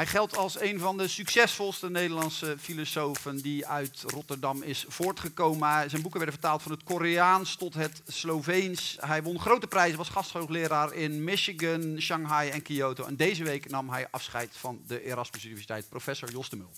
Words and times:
Hij 0.00 0.08
geldt 0.08 0.36
als 0.36 0.60
een 0.60 0.78
van 0.78 0.96
de 0.96 1.08
succesvolste 1.08 1.90
Nederlandse 1.90 2.56
filosofen 2.58 3.36
die 3.36 3.66
uit 3.66 4.02
Rotterdam 4.06 4.62
is 4.62 4.84
voortgekomen. 4.88 5.90
Zijn 5.90 6.02
boeken 6.02 6.20
werden 6.20 6.38
vertaald 6.38 6.62
van 6.62 6.72
het 6.72 6.82
Koreaans 6.82 7.56
tot 7.56 7.74
het 7.74 8.02
Sloveens. 8.06 8.96
Hij 9.00 9.22
won 9.22 9.40
grote 9.40 9.66
prijzen, 9.66 9.98
was 9.98 10.08
gasthoogleraar 10.08 10.92
in 10.92 11.24
Michigan, 11.24 11.96
Shanghai 12.00 12.50
en 12.50 12.62
Kyoto. 12.62 13.04
En 13.04 13.16
deze 13.16 13.44
week 13.44 13.70
nam 13.70 13.90
hij 13.90 14.06
afscheid 14.10 14.50
van 14.52 14.80
de 14.86 15.04
Erasmus 15.04 15.44
Universiteit, 15.44 15.88
professor 15.88 16.30
Jos 16.30 16.48
de 16.48 16.56
Mul. 16.56 16.70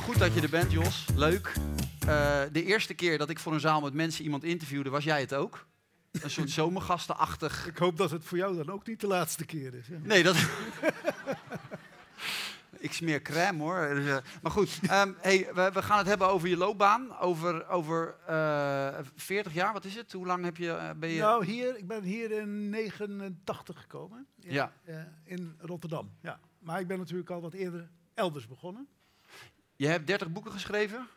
Goed 0.00 0.18
dat 0.18 0.34
je 0.34 0.40
er 0.40 0.50
bent, 0.50 0.72
Jos. 0.72 1.04
Leuk. 1.14 1.52
Uh, 2.06 2.40
de 2.52 2.64
eerste 2.64 2.94
keer 2.94 3.18
dat 3.18 3.30
ik 3.30 3.38
voor 3.38 3.52
een 3.52 3.60
zaal 3.60 3.80
met 3.80 3.94
mensen 3.94 4.24
iemand 4.24 4.44
interviewde, 4.44 4.90
was 4.90 5.04
jij 5.04 5.20
het 5.20 5.34
ook? 5.34 5.68
Een 6.22 6.30
soort 6.30 6.50
zomergastenachtig. 6.50 7.66
Ik 7.66 7.76
hoop 7.76 7.96
dat 7.96 8.10
het 8.10 8.24
voor 8.24 8.38
jou 8.38 8.56
dan 8.56 8.70
ook 8.70 8.86
niet 8.86 9.00
de 9.00 9.06
laatste 9.06 9.44
keer 9.44 9.74
is. 9.74 9.86
Nee, 10.02 10.22
dat. 10.22 10.36
ik 12.78 12.92
smeer 12.92 13.22
crème 13.22 13.62
hoor. 13.62 13.88
Dus, 13.94 14.04
uh, 14.04 14.16
maar 14.42 14.52
goed, 14.52 14.80
um, 14.82 15.16
hey, 15.18 15.48
we, 15.54 15.70
we, 15.72 15.82
gaan 15.82 15.98
het 15.98 16.06
hebben 16.06 16.28
over 16.28 16.48
je 16.48 16.56
loopbaan. 16.56 17.18
Over, 17.18 17.68
over 17.68 18.16
uh, 18.28 18.98
eh, 18.98 19.06
40 19.16 19.54
jaar, 19.54 19.72
wat 19.72 19.84
is 19.84 19.94
het? 19.94 20.12
Hoe 20.12 20.26
lang 20.26 20.44
heb 20.44 20.56
je, 20.56 20.66
uh, 20.66 20.90
ben 20.96 21.08
je... 21.08 21.20
Nou, 21.20 21.44
hier, 21.44 21.76
ik 21.76 21.86
ben 21.86 22.02
hier 22.02 22.30
in 22.30 22.70
89 22.70 23.80
gekomen. 23.80 24.26
In, 24.40 24.52
ja. 24.52 24.72
in 25.24 25.54
Rotterdam, 25.58 26.10
ja. 26.20 26.40
Maar 26.58 26.80
ik 26.80 26.86
ben 26.86 26.98
natuurlijk 26.98 27.30
al 27.30 27.40
wat 27.40 27.52
eerder 27.52 27.90
elders 28.14 28.46
begonnen. 28.46 28.88
Je 29.76 29.86
hebt 29.86 30.06
30 30.06 30.32
boeken 30.32 30.52
geschreven? 30.52 31.08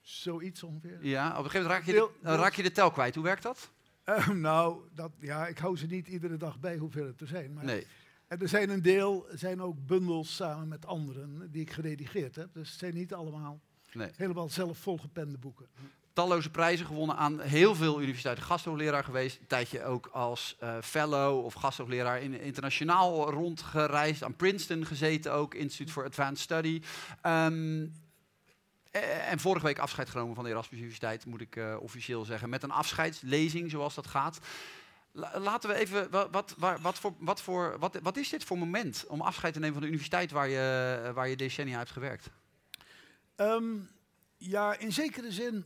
Zoiets 0.00 0.62
ongeveer. 0.62 0.98
Ja, 1.00 1.30
op 1.30 1.44
een 1.44 1.50
gegeven 1.50 1.62
moment 1.62 1.86
raak 1.86 1.94
je, 1.94 2.10
de, 2.22 2.36
raak 2.36 2.54
je 2.54 2.62
de 2.62 2.72
tel 2.72 2.90
kwijt. 2.90 3.14
Hoe 3.14 3.24
werkt 3.24 3.42
dat? 3.42 3.70
Uh, 4.08 4.28
nou, 4.28 4.80
dat, 4.94 5.10
ja, 5.20 5.46
ik 5.46 5.58
hou 5.58 5.76
ze 5.76 5.86
niet 5.86 6.08
iedere 6.08 6.36
dag 6.36 6.60
bij 6.60 6.76
hoeveel 6.76 7.06
het 7.06 7.20
er 7.20 7.26
zijn. 7.26 7.52
Maar 7.52 7.64
nee. 7.64 7.86
En 8.26 8.40
er 8.40 8.48
zijn 8.48 8.70
een 8.70 8.82
deel, 8.82 9.26
zijn 9.34 9.62
ook 9.62 9.86
bundels 9.86 10.34
samen 10.34 10.68
met 10.68 10.86
anderen 10.86 11.50
die 11.50 11.60
ik 11.60 11.70
geredigeerd 11.70 12.36
heb. 12.36 12.48
Dus 12.52 12.70
het 12.70 12.78
zijn 12.78 12.94
niet 12.94 13.14
allemaal 13.14 13.60
nee. 13.92 14.10
helemaal 14.16 14.48
zelf 14.48 14.78
volgepende 14.78 15.38
boeken. 15.38 15.66
Talloze 16.12 16.50
prijzen 16.50 16.86
gewonnen 16.86 17.16
aan 17.16 17.40
heel 17.40 17.74
veel 17.74 18.00
universiteiten. 18.00 18.44
Gasthoogleraar 18.44 19.04
geweest. 19.04 19.40
Een 19.40 19.46
tijdje 19.46 19.84
ook 19.84 20.06
als 20.06 20.56
uh, 20.62 20.76
fellow 20.80 21.44
of 21.44 21.54
gasthoogleraar 21.54 22.22
in, 22.22 22.40
internationaal 22.40 23.30
rondgereisd. 23.30 24.22
Aan 24.22 24.36
Princeton 24.36 24.86
gezeten 24.86 25.32
ook, 25.32 25.54
Institute 25.54 25.92
for 25.92 26.04
Advanced 26.04 26.38
Study. 26.38 26.82
Um, 27.22 27.82
eh, 27.82 27.88
en 29.02 29.38
vorige 29.38 29.66
week 29.66 29.78
afscheid 29.78 30.08
genomen 30.08 30.34
van 30.34 30.44
de 30.44 30.50
Erasmus 30.50 30.78
Universiteit, 30.78 31.26
moet 31.26 31.40
ik 31.40 31.56
uh, 31.56 31.76
officieel 31.80 32.24
zeggen. 32.24 32.48
Met 32.48 32.62
een 32.62 32.70
afscheidslezing, 32.70 33.70
zoals 33.70 33.94
dat 33.94 34.06
gaat. 34.06 34.38
laten 35.32 35.68
we 35.68 35.74
even, 35.74 36.10
wat, 36.10 36.30
wat, 36.30 36.54
wat, 36.80 36.98
voor, 36.98 37.14
wat, 37.18 37.40
voor, 37.42 37.78
wat, 37.78 37.98
wat 38.02 38.16
is 38.16 38.28
dit 38.28 38.44
voor 38.44 38.58
moment 38.58 39.04
om 39.08 39.20
afscheid 39.20 39.52
te 39.52 39.58
nemen 39.58 39.74
van 39.74 39.82
de 39.82 39.88
universiteit 39.88 40.30
waar 40.30 40.48
je, 40.48 41.10
waar 41.14 41.28
je 41.28 41.36
decennia 41.36 41.78
hebt 41.78 41.90
gewerkt? 41.90 42.30
Um, 43.36 43.88
ja, 44.36 44.78
in 44.78 44.92
zekere 44.92 45.32
zin 45.32 45.64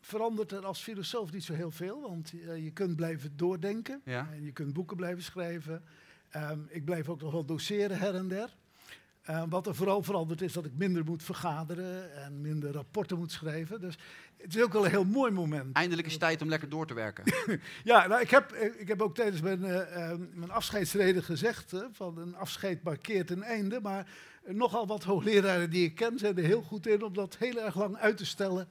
verandert 0.00 0.52
er 0.52 0.66
als 0.66 0.82
filosoof 0.82 1.32
niet 1.32 1.44
zo 1.44 1.54
heel 1.54 1.70
veel. 1.70 2.00
Want 2.00 2.32
uh, 2.32 2.64
je 2.64 2.70
kunt 2.70 2.96
blijven 2.96 3.36
doordenken. 3.36 4.00
Ja. 4.04 4.28
En 4.32 4.44
je 4.44 4.52
kunt 4.52 4.72
boeken 4.72 4.96
blijven 4.96 5.22
schrijven. 5.22 5.84
Um, 6.36 6.66
ik 6.68 6.84
blijf 6.84 7.08
ook 7.08 7.20
nog 7.20 7.32
wel 7.32 7.44
doseren 7.44 7.98
her 7.98 8.14
en 8.14 8.28
der. 8.28 8.56
Uh, 9.28 9.42
wat 9.48 9.66
er 9.66 9.74
vooral 9.74 10.02
verandert 10.02 10.42
is 10.42 10.52
dat 10.52 10.64
ik 10.64 10.72
minder 10.74 11.04
moet 11.04 11.22
vergaderen 11.22 12.14
en 12.24 12.40
minder 12.40 12.72
rapporten 12.72 13.18
moet 13.18 13.32
schrijven. 13.32 13.80
Dus 13.80 13.98
het 14.36 14.54
is 14.54 14.62
ook 14.62 14.72
wel 14.72 14.84
een 14.84 14.90
heel 14.90 15.04
mooi 15.04 15.30
moment. 15.30 15.76
Eindelijk 15.76 16.06
is 16.06 16.12
het 16.12 16.22
tijd 16.22 16.42
om 16.42 16.48
lekker 16.48 16.68
door 16.68 16.86
te 16.86 16.94
werken. 16.94 17.24
ja, 17.84 18.06
nou, 18.06 18.20
ik, 18.20 18.30
heb, 18.30 18.52
ik 18.54 18.88
heb 18.88 19.02
ook 19.02 19.14
tijdens 19.14 19.40
mijn, 19.40 19.60
uh, 19.60 19.74
uh, 19.74 20.12
mijn 20.32 20.50
afscheidsreden 20.50 21.22
gezegd, 21.22 21.72
van 21.92 22.18
een 22.18 22.36
afscheid 22.36 22.82
markeert 22.82 23.30
een 23.30 23.42
einde. 23.42 23.80
Maar 23.80 24.06
nogal 24.46 24.86
wat 24.86 25.04
hoogleraren 25.04 25.70
die 25.70 25.84
ik 25.84 25.94
ken 25.94 26.18
zijn 26.18 26.36
er 26.36 26.44
heel 26.44 26.62
goed 26.62 26.86
in 26.86 27.02
om 27.02 27.14
dat 27.14 27.36
heel 27.36 27.60
erg 27.60 27.76
lang 27.76 27.96
uit 27.96 28.16
te 28.16 28.26
stellen 28.26 28.68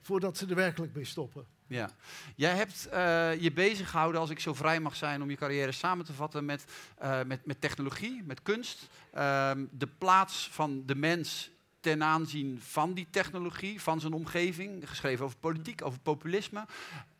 voordat 0.00 0.36
ze 0.36 0.46
er 0.46 0.54
werkelijk 0.54 0.94
mee 0.94 1.04
stoppen. 1.04 1.46
Ja. 1.66 1.90
Jij 2.36 2.54
hebt 2.56 2.88
uh, 2.92 3.40
je 3.40 3.52
bezig 3.52 3.90
gehouden, 3.90 4.20
als 4.20 4.30
ik 4.30 4.40
zo 4.40 4.54
vrij 4.54 4.80
mag 4.80 4.96
zijn 4.96 5.22
om 5.22 5.30
je 5.30 5.36
carrière 5.36 5.72
samen 5.72 6.04
te 6.04 6.12
vatten, 6.12 6.44
met, 6.44 6.64
uh, 7.02 7.22
met, 7.26 7.46
met 7.46 7.60
technologie, 7.60 8.22
met 8.24 8.42
kunst. 8.42 8.88
Uh, 9.14 9.50
de 9.70 9.88
plaats 9.98 10.48
van 10.52 10.82
de 10.86 10.94
mens 10.94 11.50
ten 11.80 12.02
aanzien 12.02 12.60
van 12.60 12.94
die 12.94 13.06
technologie, 13.10 13.82
van 13.82 14.00
zijn 14.00 14.12
omgeving. 14.12 14.88
Geschreven 14.88 15.24
over 15.24 15.38
politiek, 15.38 15.84
over 15.84 16.00
populisme 16.00 16.66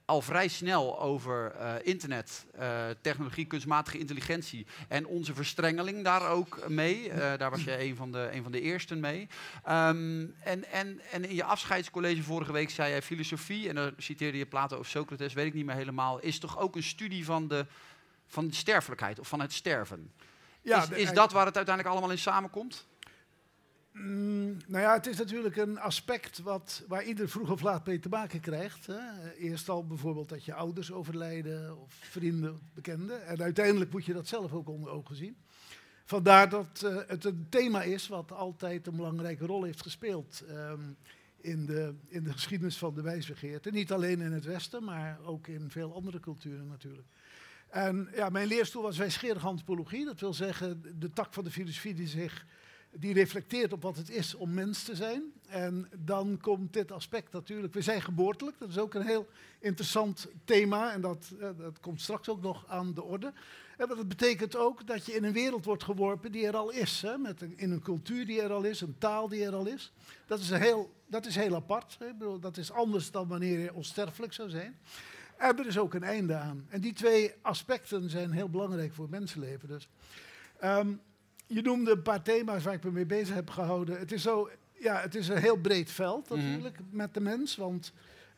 al 0.04 0.22
vrij 0.22 0.48
snel 0.48 1.00
over 1.00 1.54
uh, 1.60 1.75
internet, 1.82 2.47
uh, 2.59 2.84
technologie, 3.00 3.44
kunstmatige 3.44 3.98
intelligentie 3.98 4.66
en 4.88 5.06
onze 5.06 5.34
verstrengeling 5.34 6.04
daar 6.04 6.28
ook 6.28 6.69
mee. 6.69 7.09
Uh, 7.09 7.16
daar 7.16 7.50
was 7.50 7.65
je 7.65 7.81
een 7.81 7.97
van 7.97 8.12
de, 8.12 8.28
een 8.32 8.43
van 8.43 8.53
de 8.53 8.60
eersten 8.60 9.00
mee. 9.00 9.28
Um, 9.69 10.34
en, 10.41 10.70
en, 10.70 11.00
en 11.10 11.25
in 11.25 11.34
je 11.34 11.44
afscheidscollege 11.44 12.22
vorige 12.22 12.53
week 12.53 12.70
zei 12.70 12.91
jij 12.91 13.03
filosofie, 13.03 13.69
en 13.69 13.75
dan 13.75 13.93
citeerde 13.97 14.38
je 14.38 14.47
Plato 14.47 14.78
of 14.78 14.88
Socrates, 14.88 15.32
weet 15.32 15.47
ik 15.47 15.54
niet 15.54 15.66
meer 15.66 15.75
helemaal, 15.75 16.20
is 16.20 16.38
toch 16.38 16.59
ook 16.59 16.76
een 16.76 16.82
studie 16.82 17.25
van 17.25 17.48
de, 17.48 17.66
van 18.26 18.48
de 18.48 18.54
sterfelijkheid 18.54 19.19
of 19.19 19.28
van 19.28 19.41
het 19.41 19.53
sterven. 19.53 20.12
Ja, 20.62 20.82
is, 20.82 20.88
is 20.88 21.12
dat 21.12 21.32
waar 21.32 21.47
het 21.47 21.56
uiteindelijk 21.56 21.94
allemaal 21.94 22.14
in 22.14 22.22
samenkomt? 22.22 22.87
Mm, 23.94 24.56
nou 24.66 24.82
ja, 24.82 24.93
het 24.93 25.06
is 25.06 25.16
natuurlijk 25.16 25.56
een 25.56 25.78
aspect 25.78 26.38
wat, 26.38 26.84
waar 26.88 27.05
ieder 27.05 27.28
vroeg 27.28 27.50
of 27.50 27.62
laat 27.62 27.87
mee 27.87 27.99
te 27.99 28.09
maken 28.09 28.41
krijgt. 28.41 28.87
Hè. 28.87 29.32
Eerst 29.32 29.69
al 29.69 29.87
bijvoorbeeld 29.87 30.28
dat 30.28 30.44
je 30.44 30.55
ouders 30.55 30.93
overlijden 30.93 31.81
of 31.81 31.94
vrienden, 31.94 32.60
bekenden. 32.75 33.27
En 33.27 33.43
uiteindelijk 33.43 33.93
moet 33.93 34.05
je 34.05 34.12
dat 34.12 34.28
zelf 34.28 34.53
ook 34.53 34.69
onder 34.69 34.91
ogen 34.91 35.16
zien. 35.16 35.37
Vandaar 36.05 36.49
dat 36.49 36.82
uh, 36.84 36.97
het 37.06 37.25
een 37.25 37.47
thema 37.49 37.82
is 37.82 38.09
wat 38.09 38.32
altijd 38.32 38.87
een 38.87 38.97
belangrijke 38.97 39.47
rol 39.47 39.62
heeft 39.62 39.82
gespeeld 39.82 40.44
um, 40.50 40.97
in, 41.41 41.66
de, 41.66 41.94
in 42.09 42.25
de 42.25 42.32
geschiedenis 42.32 42.78
van 42.78 42.94
de 42.94 43.03
wijsbegeerte. 43.03 43.71
Niet 43.71 43.93
alleen 43.93 44.21
in 44.21 44.32
het 44.32 44.44
Westen, 44.44 44.84
maar 44.84 45.19
ook 45.25 45.47
in 45.47 45.71
veel 45.71 45.94
andere 45.94 46.21
culturen 46.21 46.66
natuurlijk. 46.66 47.09
En 47.69 48.09
ja, 48.15 48.28
mijn 48.28 48.47
leerstoel 48.47 48.82
was 48.82 48.99
wijsgerige 48.99 49.47
antropologie. 49.47 50.05
Dat 50.05 50.21
wil 50.21 50.34
zeggen 50.34 50.82
de 50.99 51.11
tak 51.11 51.34
van 51.34 51.44
de 51.44 51.50
filosofie 51.50 51.94
die 51.94 52.09
zich 52.09 52.47
die 52.97 53.15
reflecteert 53.15 53.72
op 53.72 53.82
wat 53.82 53.97
het 53.97 54.10
is 54.10 54.34
om 54.34 54.55
mens 54.55 54.82
te 54.82 54.97
zijn. 54.97 55.22
En 55.49 55.88
dan 55.99 56.38
komt 56.41 56.72
dit 56.72 56.93
aspect 56.93 57.32
natuurlijk. 57.32 57.75
We 57.75 57.82
zijn 57.82 58.03
geboortelijk, 58.03 58.59
dat 58.59 58.69
is 58.69 58.78
ook 58.78 58.94
een 58.94 59.06
heel 59.06 59.28
interessant 59.59 60.27
thema 60.44 60.93
en 60.93 61.00
dat, 61.00 61.32
uh, 61.41 61.49
dat 61.59 61.81
komt 61.81 62.00
straks 62.00 62.28
ook 62.28 62.43
nog 62.43 62.65
aan 62.69 62.94
de 62.94 63.03
orde. 63.03 63.32
En 63.77 63.88
dat 63.88 64.09
betekent 64.09 64.56
ook 64.56 64.87
dat 64.87 65.06
je 65.06 65.12
in 65.12 65.25
een 65.25 65.32
wereld 65.32 65.65
wordt 65.65 65.82
geworpen 65.82 66.32
die 66.32 66.47
er 66.47 66.56
al 66.56 66.71
is. 66.71 67.03
Hè, 67.03 67.19
met 67.19 67.41
een, 67.41 67.59
in 67.59 67.71
een 67.71 67.82
cultuur 67.82 68.27
die 68.27 68.43
er 68.43 68.53
al 68.53 68.62
is, 68.62 68.81
een 68.81 68.99
taal 68.99 69.28
die 69.28 69.44
er 69.44 69.55
al 69.55 69.66
is. 69.66 69.93
Dat 70.26 70.38
is 70.38 70.50
heel, 70.50 70.93
dat 71.06 71.26
is 71.26 71.37
heel 71.37 71.55
apart. 71.55 71.97
Hè. 71.99 72.15
Bedoel, 72.15 72.38
dat 72.38 72.56
is 72.56 72.72
anders 72.72 73.11
dan 73.11 73.28
wanneer 73.28 73.59
je 73.59 73.75
onsterfelijk 73.75 74.32
zou 74.32 74.50
zijn. 74.50 74.78
En 75.37 75.59
er 75.59 75.66
is 75.66 75.78
ook 75.78 75.94
een 75.94 76.03
einde 76.03 76.34
aan. 76.34 76.66
En 76.69 76.81
die 76.81 76.93
twee 76.93 77.32
aspecten 77.43 78.11
zijn 78.11 78.31
heel 78.31 78.49
belangrijk 78.49 78.94
voor 78.94 79.09
mensenleven. 79.11 79.69
Dus. 79.69 79.88
Um, 80.65 81.00
je 81.47 81.62
noemde 81.62 81.91
een 81.91 82.03
paar 82.03 82.22
thema's 82.22 82.65
waar 82.65 82.75
ik 82.75 82.84
me 82.84 82.91
mee 82.91 83.06
bezig 83.06 83.34
heb 83.34 83.50
gehouden. 83.50 83.99
Het 83.99 84.12
is, 84.12 84.22
zo, 84.22 84.50
ja, 84.72 85.00
het 85.00 85.15
is 85.15 85.28
een 85.28 85.38
heel 85.38 85.56
breed 85.56 85.91
veld 85.91 86.28
mhm. 86.28 86.38
natuurlijk 86.38 86.78
mm 86.78 86.87
-hmm. 86.88 86.97
met 86.97 87.15
de 87.15 87.21
mens. 87.21 87.56
Want 87.56 87.93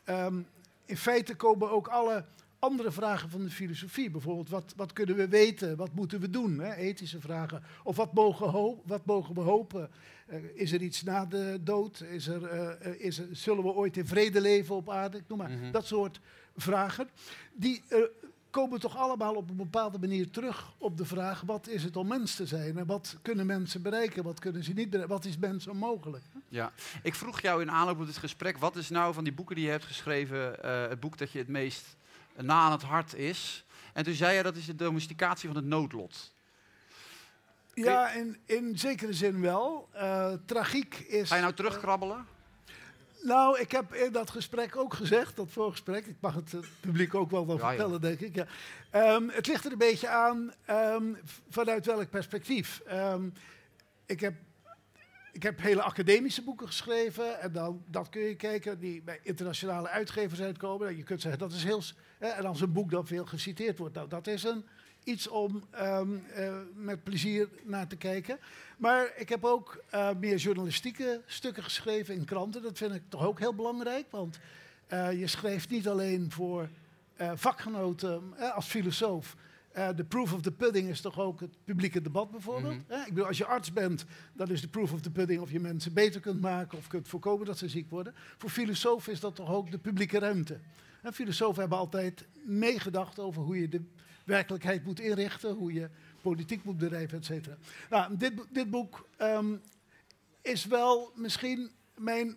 um, 0.08 0.46
in 0.84 0.96
feite 0.96 1.34
komen 1.34 1.70
ook 1.70 1.88
alle 1.88 2.24
andere 2.58 2.92
vragen 2.92 3.30
van 3.30 3.42
de 3.42 3.50
filosofie. 3.50 4.10
Bijvoorbeeld, 4.10 4.48
wat, 4.48 4.72
wat 4.76 4.92
kunnen 4.92 5.16
we 5.16 5.28
weten? 5.28 5.76
Wat 5.76 5.94
moeten 5.94 6.20
we 6.20 6.30
doen? 6.30 6.58
Hè? 6.58 6.74
Ethische 6.74 7.20
vragen. 7.20 7.62
Of 7.82 7.96
wat 7.96 8.12
mogen, 8.12 8.76
wat 8.84 9.06
mogen 9.06 9.34
we 9.34 9.40
hopen? 9.40 9.90
Uh, 10.28 10.36
is 10.54 10.72
er 10.72 10.82
iets 10.82 11.02
na 11.02 11.26
de 11.26 11.58
dood? 11.62 12.00
Is 12.00 12.26
er, 12.26 12.54
uh, 12.86 12.94
is 12.98 13.18
er, 13.18 13.26
zullen 13.32 13.64
we 13.64 13.72
ooit 13.72 13.96
in 13.96 14.06
vrede 14.06 14.40
leven 14.40 14.74
op 14.74 14.90
aarde? 14.90 15.22
Noem 15.28 15.38
maar. 15.38 15.50
Mm 15.50 15.60
-hmm. 15.60 15.72
Dat 15.72 15.86
soort 15.86 16.20
vragen. 16.56 17.08
Die 17.52 17.82
uh, 17.90 17.98
komen 18.56 18.80
toch 18.80 18.96
allemaal 18.96 19.34
op 19.34 19.50
een 19.50 19.56
bepaalde 19.56 19.98
manier 19.98 20.30
terug 20.30 20.72
op 20.78 20.96
de 20.96 21.04
vraag: 21.04 21.40
wat 21.40 21.68
is 21.68 21.82
het 21.82 21.96
om 21.96 22.06
mens 22.06 22.34
te 22.34 22.46
zijn? 22.46 22.78
En 22.78 22.86
wat 22.86 23.16
kunnen 23.22 23.46
mensen 23.46 23.82
bereiken? 23.82 24.22
Wat 24.24 24.38
kunnen 24.38 24.64
ze 24.64 24.72
niet 24.72 24.90
bereiken? 24.90 25.14
Wat 25.14 25.24
is 25.24 25.36
mensen 25.36 25.76
mogelijk? 25.76 26.24
Ja, 26.48 26.72
ik 27.02 27.14
vroeg 27.14 27.40
jou 27.40 27.62
in 27.62 27.70
aanloop 27.70 28.00
op 28.00 28.06
dit 28.06 28.16
gesprek: 28.16 28.58
wat 28.58 28.76
is 28.76 28.88
nou 28.88 29.14
van 29.14 29.24
die 29.24 29.32
boeken 29.32 29.54
die 29.54 29.64
je 29.64 29.70
hebt 29.70 29.84
geschreven, 29.84 30.56
uh, 30.64 30.88
het 30.88 31.00
boek 31.00 31.18
dat 31.18 31.32
je 31.32 31.38
het 31.38 31.48
meest 31.48 31.96
na 32.40 32.60
aan 32.60 32.72
het 32.72 32.82
hart 32.82 33.14
is? 33.14 33.64
En 33.92 34.04
toen 34.04 34.14
zei 34.14 34.36
je 34.36 34.42
dat 34.42 34.56
is 34.56 34.66
de 34.66 34.74
domesticatie 34.74 35.48
van 35.48 35.56
het 35.56 35.66
noodlot. 35.66 36.34
Ja, 37.74 38.10
in, 38.10 38.38
in 38.44 38.78
zekere 38.78 39.12
zin 39.12 39.40
wel. 39.40 39.88
Uh, 39.94 40.32
tragiek 40.46 40.94
is. 40.94 41.28
Ga 41.28 41.34
je 41.34 41.42
nou 41.42 41.54
terugkrabbelen? 41.54 42.26
Nou, 43.22 43.60
ik 43.60 43.72
heb 43.72 43.94
in 43.94 44.12
dat 44.12 44.30
gesprek 44.30 44.76
ook 44.76 44.94
gezegd, 44.94 45.36
dat 45.36 45.50
voorgesprek, 45.50 46.06
ik 46.06 46.16
mag 46.20 46.34
het 46.34 46.52
uh, 46.52 46.60
publiek 46.80 47.14
ook 47.14 47.30
wel 47.30 47.46
wel 47.46 47.58
ja, 47.58 47.68
vertellen, 47.68 47.92
ja. 47.92 47.98
denk 47.98 48.20
ik. 48.20 48.34
Ja. 48.34 48.46
Um, 49.14 49.30
het 49.30 49.46
ligt 49.46 49.64
er 49.64 49.72
een 49.72 49.78
beetje 49.78 50.08
aan 50.08 50.52
um, 50.70 51.16
vanuit 51.48 51.86
welk 51.86 52.10
perspectief. 52.10 52.82
Um, 52.92 53.32
ik, 54.06 54.20
heb, 54.20 54.34
ik 55.32 55.42
heb 55.42 55.60
hele 55.60 55.82
academische 55.82 56.42
boeken 56.42 56.66
geschreven 56.66 57.40
en 57.40 57.52
dan, 57.52 57.84
dat 57.86 58.08
kun 58.08 58.22
je 58.22 58.36
kijken, 58.36 58.78
die 58.78 59.02
bij 59.02 59.20
internationale 59.22 59.88
uitgevers 59.88 60.40
uitkomen. 60.40 60.96
Je 60.96 61.02
kunt 61.02 61.20
zeggen, 61.20 61.40
dat 61.40 61.52
is 61.52 61.64
heel... 61.64 61.82
En 62.18 62.44
als 62.44 62.60
een 62.60 62.72
boek 62.72 62.90
dan 62.90 63.06
veel 63.06 63.24
geciteerd 63.24 63.78
wordt, 63.78 63.94
nou, 63.94 64.08
dat 64.08 64.26
is 64.26 64.44
een 64.44 64.64
iets 65.06 65.28
om 65.28 65.62
ehm, 65.70 66.08
eh, 66.34 66.56
met 66.74 67.02
plezier 67.02 67.48
naar 67.64 67.86
te 67.86 67.96
kijken. 67.96 68.38
Maar 68.78 69.12
ik 69.16 69.28
heb 69.28 69.44
ook 69.44 69.82
eh, 69.90 70.10
meer 70.20 70.36
journalistieke 70.36 71.22
stukken 71.26 71.62
geschreven 71.62 72.14
in 72.14 72.24
kranten. 72.24 72.62
Dat 72.62 72.78
vind 72.78 72.94
ik 72.94 73.02
toch 73.08 73.26
ook 73.26 73.38
heel 73.38 73.54
belangrijk. 73.54 74.06
Want 74.10 74.38
eh, 74.86 75.18
je 75.18 75.26
schrijft 75.26 75.70
niet 75.70 75.88
alleen 75.88 76.30
voor 76.30 76.68
vakgenoten 77.34 78.34
als 78.54 78.66
filosoof. 78.66 79.36
De 79.96 80.04
proof 80.08 80.32
of 80.32 80.40
the 80.40 80.52
pudding 80.52 80.88
is 80.88 81.00
toch 81.00 81.20
ook 81.20 81.40
het 81.40 81.56
publieke 81.64 82.00
debat 82.00 82.30
bijvoorbeeld. 82.30 82.88
Mhm. 82.88 83.00
Ik 83.00 83.08
bedoel, 83.08 83.26
als 83.26 83.38
je 83.38 83.46
arts 83.46 83.72
bent, 83.72 84.04
dan 84.32 84.48
is 84.48 84.60
de 84.60 84.68
proof 84.68 84.92
of 84.92 85.00
the 85.00 85.10
pudding 85.10 85.40
of 85.40 85.50
je 85.50 85.60
mensen 85.60 85.92
beter 85.92 86.20
kunt 86.20 86.40
maken 86.40 86.78
of 86.78 86.86
kunt 86.86 87.08
voorkomen 87.08 87.46
dat 87.46 87.58
ze 87.58 87.68
ziek 87.68 87.90
worden. 87.90 88.14
Voor 88.36 88.50
filosofen 88.50 89.12
is 89.12 89.20
dat 89.20 89.34
toch 89.34 89.50
ook 89.50 89.70
de 89.70 89.78
publieke 89.78 90.18
ruimte. 90.18 90.60
En 91.02 91.12
filosofen 91.12 91.60
hebben 91.60 91.78
altijd 91.78 92.26
meegedacht 92.44 93.18
over 93.18 93.42
hoe 93.42 93.60
je 93.60 93.68
de 93.68 93.82
werkelijkheid 94.26 94.84
moet 94.84 95.00
inrichten, 95.00 95.54
hoe 95.54 95.72
je 95.72 95.88
politiek 96.22 96.64
moet 96.64 96.78
bedrijven, 96.78 97.18
et 97.18 97.24
cetera. 97.24 97.56
Nou, 97.90 98.16
dit, 98.16 98.32
dit 98.50 98.70
boek 98.70 99.08
ehm, 99.16 99.56
is 100.42 100.64
wel 100.64 101.12
misschien 101.14 101.70
mijn, 101.94 102.36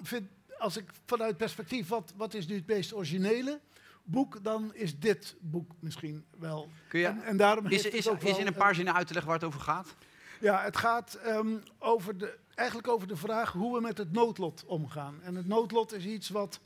vind, 0.00 0.28
als 0.58 0.76
ik 0.76 0.84
vanuit 1.06 1.36
perspectief, 1.36 1.88
wat, 1.88 2.12
wat 2.16 2.34
is 2.34 2.46
nu 2.46 2.54
het 2.54 2.66
meest 2.66 2.94
originele 2.94 3.60
boek, 4.04 4.44
dan 4.44 4.74
is 4.74 4.98
dit 4.98 5.36
boek 5.40 5.70
misschien 5.78 6.24
wel. 6.38 6.68
Kun 6.88 7.00
je, 7.00 7.06
En, 7.06 7.22
en 7.22 7.36
daarom 7.36 7.66
is, 7.66 7.84
is, 7.84 8.08
ook 8.08 8.16
is 8.16 8.22
wel 8.22 8.34
in 8.34 8.40
een 8.40 8.46
een- 8.46 8.54
paar 8.58 8.74
zinnen 8.74 8.94
uit 8.94 9.06
te 9.06 9.12
leggen 9.12 9.30
waar 9.32 9.40
het 9.40 9.48
over 9.48 9.60
gaat? 9.60 9.94
ja, 10.40 10.62
het 10.62 10.76
gaat 10.76 11.14
ehm, 11.14 11.56
over 11.78 12.18
de, 12.18 12.38
eigenlijk 12.54 12.88
over 12.88 13.08
de 13.08 13.16
vraag 13.16 13.52
hoe 13.52 13.74
we 13.74 13.80
met 13.80 13.98
het 13.98 14.12
noodlot 14.12 14.64
omgaan. 14.66 15.22
En 15.22 15.34
het 15.34 15.46
noodlot 15.46 15.92
is 15.92 16.04
iets 16.04 16.28
wat 16.28 16.60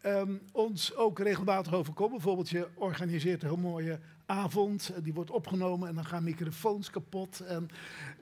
ehm, 0.00 0.36
ons 0.52 0.94
ook 0.96 1.18
regelmatig 1.18 1.74
overkomt. 1.74 2.10
Bijvoorbeeld, 2.10 2.50
je 2.50 2.68
organiseert 2.74 3.42
een 3.42 3.48
heel 3.48 3.56
mooie 3.56 3.98
avond, 4.30 4.90
eh, 4.94 5.02
die 5.02 5.14
wordt 5.14 5.30
opgenomen 5.30 5.88
en 5.88 5.94
dan 5.94 6.04
gaan 6.04 6.24
microfoons 6.24 6.90
kapot 6.90 7.40
en 7.40 7.68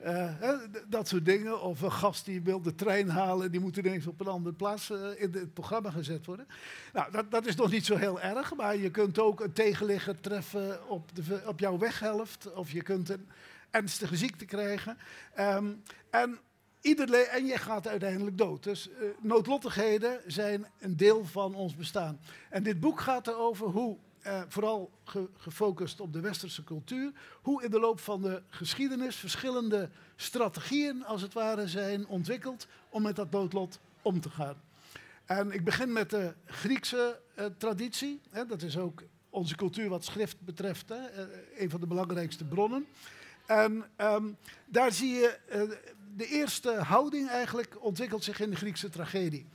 eh, 0.01 0.53
dat 0.87 1.07
soort 1.07 1.25
dingen. 1.25 1.61
Of 1.61 1.81
een 1.81 1.91
gast 1.91 2.25
die 2.25 2.41
wil 2.41 2.61
de 2.61 2.75
trein 2.75 3.09
halen, 3.09 3.51
die 3.51 3.59
moet 3.59 3.77
ineens 3.77 4.07
op 4.07 4.19
een 4.19 4.27
andere 4.27 4.55
plaats 4.55 4.89
eh, 4.89 4.97
in 5.17 5.31
het 5.33 5.53
programma 5.53 5.89
gezet 5.89 6.25
worden. 6.25 6.47
Nou, 6.93 7.11
dat, 7.11 7.31
dat 7.31 7.45
is 7.45 7.55
nog 7.55 7.71
niet 7.71 7.85
zo 7.85 7.95
heel 7.95 8.21
erg, 8.21 8.55
maar 8.55 8.77
je 8.77 8.91
kunt 8.91 9.19
ook 9.19 9.41
een 9.41 9.53
tegenligger 9.53 10.19
treffen 10.19 10.89
op, 10.89 11.15
de, 11.15 11.41
op 11.45 11.59
jouw 11.59 11.77
weghelft. 11.77 12.53
Of 12.53 12.71
je 12.71 12.81
kunt 12.81 13.09
een 13.09 13.27
ernstige 13.69 14.17
ziekte 14.17 14.45
krijgen. 14.45 14.97
Ehm, 15.33 15.67
en, 16.09 16.39
en 16.81 17.45
je 17.45 17.57
gaat 17.57 17.87
uiteindelijk 17.87 18.37
dood. 18.37 18.63
Dus 18.63 18.89
eh, 18.89 18.95
noodlottigheden 19.21 20.19
zijn 20.27 20.65
een 20.79 20.97
deel 20.97 21.25
van 21.25 21.55
ons 21.55 21.75
bestaan. 21.75 22.19
En 22.49 22.63
dit 22.63 22.79
boek 22.79 22.99
gaat 22.99 23.27
erover 23.27 23.67
hoe, 23.67 23.97
eh, 24.21 24.41
vooral 24.47 24.91
ge- 25.03 25.29
gefocust 25.37 25.99
op 25.99 26.13
de 26.13 26.19
westerse 26.19 26.63
cultuur, 26.63 27.11
hoe 27.41 27.63
in 27.63 27.71
de 27.71 27.79
loop 27.79 27.99
van 27.99 28.21
de 28.21 28.41
geschiedenis 28.47 29.15
verschillende 29.15 29.89
strategieën, 30.15 31.05
als 31.05 31.21
het 31.21 31.33
ware, 31.33 31.67
zijn 31.67 32.07
ontwikkeld 32.07 32.67
om 32.89 33.01
met 33.01 33.15
dat 33.15 33.31
noodlot 33.31 33.79
om 34.01 34.21
te 34.21 34.29
gaan. 34.29 34.55
En 35.25 35.51
ik 35.51 35.63
begin 35.63 35.91
met 35.93 36.09
de 36.09 36.33
Griekse 36.45 37.19
eh, 37.35 37.45
traditie. 37.57 38.21
Hè, 38.29 38.45
dat 38.45 38.61
is 38.61 38.77
ook 38.77 39.03
onze 39.29 39.55
cultuur 39.55 39.89
wat 39.89 40.05
schrift 40.05 40.41
betreft, 40.41 40.89
hè, 40.89 40.97
een 41.57 41.69
van 41.69 41.79
de 41.79 41.87
belangrijkste 41.87 42.45
bronnen. 42.45 42.85
En 43.45 43.85
ehm, 43.95 44.25
daar 44.65 44.91
zie 44.91 45.13
je 45.13 45.37
de 46.15 46.25
eerste 46.25 46.71
houding 46.71 47.29
eigenlijk 47.29 47.83
ontwikkelt 47.83 48.23
zich 48.23 48.39
in 48.39 48.49
de 48.49 48.55
Griekse 48.55 48.89
tragedie. 48.89 49.45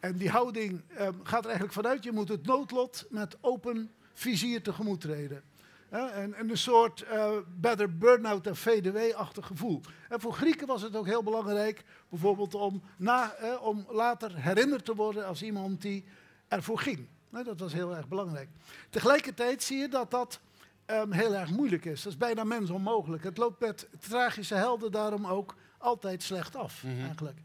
En 0.00 0.16
die 0.16 0.30
houding 0.30 0.82
ehm, 0.88 1.14
gaat 1.22 1.40
er 1.40 1.50
eigenlijk 1.50 1.72
vanuit, 1.72 2.04
je 2.04 2.12
moet 2.12 2.28
het 2.28 2.46
noodlot 2.46 3.06
met 3.10 3.36
open 3.40 3.90
vizier 4.12 4.62
tegemoet 4.62 5.00
treden. 5.00 5.42
En, 5.88 6.34
en 6.34 6.50
een 6.50 6.58
soort 6.58 7.02
eh, 7.02 7.30
better 7.60 7.98
burn-out 7.98 8.46
and 8.46 8.58
fade 8.58 8.88
away-achtig 8.88 9.46
gevoel. 9.46 9.80
En 10.08 10.20
voor 10.20 10.32
Grieken 10.32 10.66
was 10.66 10.82
het 10.82 10.96
ook 10.96 11.06
heel 11.06 11.22
belangrijk, 11.22 11.84
bijvoorbeeld 12.08 12.54
om, 12.54 12.82
na, 12.96 13.34
om 13.60 13.86
later 13.88 14.36
herinnerd 14.36 14.84
te 14.84 14.94
worden 14.94 15.26
als 15.26 15.42
iemand 15.42 15.82
die 15.82 16.04
ervoor 16.48 16.78
ging. 16.78 17.06
Dat 17.30 17.60
was 17.60 17.72
heel 17.72 17.96
erg 17.96 18.08
belangrijk. 18.08 18.48
Tegelijkertijd 18.90 19.62
zie 19.62 19.78
je 19.78 19.88
dat 19.88 20.10
dat 20.10 20.40
ehm, 20.84 21.10
heel 21.10 21.34
erg 21.34 21.50
moeilijk 21.50 21.84
is. 21.84 22.02
Dat 22.02 22.12
is 22.12 22.18
bijna 22.18 22.44
mens 22.44 22.70
onmogelijk. 22.70 23.24
Het 23.24 23.38
loopt 23.38 23.60
met 23.60 23.88
tragische 23.98 24.54
helden 24.54 24.92
daarom 24.92 25.26
ook 25.26 25.54
altijd 25.82 26.22
slecht 26.22 26.56
af, 26.56 26.82
Mhm. 26.82 27.04
eigenlijk. 27.04 27.38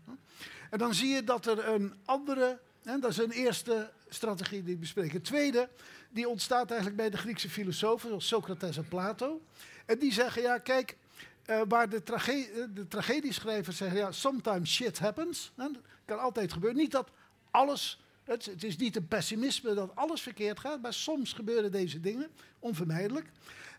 En 0.69 0.77
dan 0.77 0.93
zie 0.93 1.09
je 1.13 1.23
dat 1.23 1.45
er 1.45 1.67
een 1.67 1.93
andere, 2.05 2.59
hè, 2.83 2.99
dat 2.99 3.11
is 3.11 3.17
een 3.17 3.31
eerste 3.31 3.89
strategie 4.09 4.63
die 4.63 4.73
ik 4.73 4.79
bespreek. 4.79 5.13
Een 5.13 5.21
tweede, 5.21 5.69
die 6.09 6.29
ontstaat 6.29 6.67
eigenlijk 6.67 6.99
bij 6.99 7.09
de 7.09 7.17
Griekse 7.17 7.49
filosofen, 7.49 8.07
zoals 8.09 8.27
Socrates 8.27 8.77
en 8.77 8.87
Plato. 8.87 9.41
En 9.85 9.99
die 9.99 10.13
zeggen, 10.13 10.41
ja, 10.41 10.57
kijk, 10.57 10.97
eh, 11.45 11.61
waar 11.67 11.89
de, 11.89 12.03
trage 12.03 12.31
eh, 12.31 12.63
de 12.73 12.87
tragedieschrijvers 12.87 13.77
zeggen, 13.77 13.97
ja, 13.97 14.11
sometimes 14.11 14.73
shit 14.73 14.99
happens. 14.99 15.51
Hè, 15.55 15.63
dat 15.71 15.81
kan 16.05 16.19
altijd 16.19 16.53
gebeuren. 16.53 16.77
Niet 16.79 16.91
dat 16.91 17.09
alles, 17.51 17.99
het, 18.23 18.45
het 18.45 18.63
is 18.63 18.77
niet 18.77 18.95
een 18.95 19.07
pessimisme 19.07 19.73
dat 19.73 19.95
alles 19.95 20.21
verkeerd 20.21 20.59
gaat, 20.59 20.81
maar 20.81 20.93
soms 20.93 21.33
gebeuren 21.33 21.71
deze 21.71 21.99
dingen, 21.99 22.27
onvermijdelijk. 22.59 23.25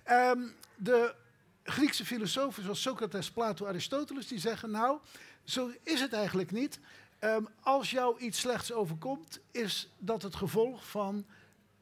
Ehm, 0.02 0.40
de 0.76 1.14
Griekse 1.62 2.04
filosofen 2.04 2.62
zoals 2.62 2.82
Socrates, 2.82 3.30
Plato, 3.30 3.66
Aristoteles, 3.66 4.26
die 4.26 4.38
zeggen, 4.38 4.70
nou, 4.70 4.98
zo 5.44 5.70
is 5.82 6.00
het 6.00 6.12
eigenlijk 6.12 6.50
niet. 6.50 6.80
Ehm, 7.18 7.42
als 7.60 7.90
jou 7.90 8.18
iets 8.20 8.40
slechts 8.40 8.72
overkomt, 8.72 9.40
is 9.50 9.90
dat 9.98 10.22
het 10.22 10.34
gevolg 10.34 10.88
van 10.88 11.26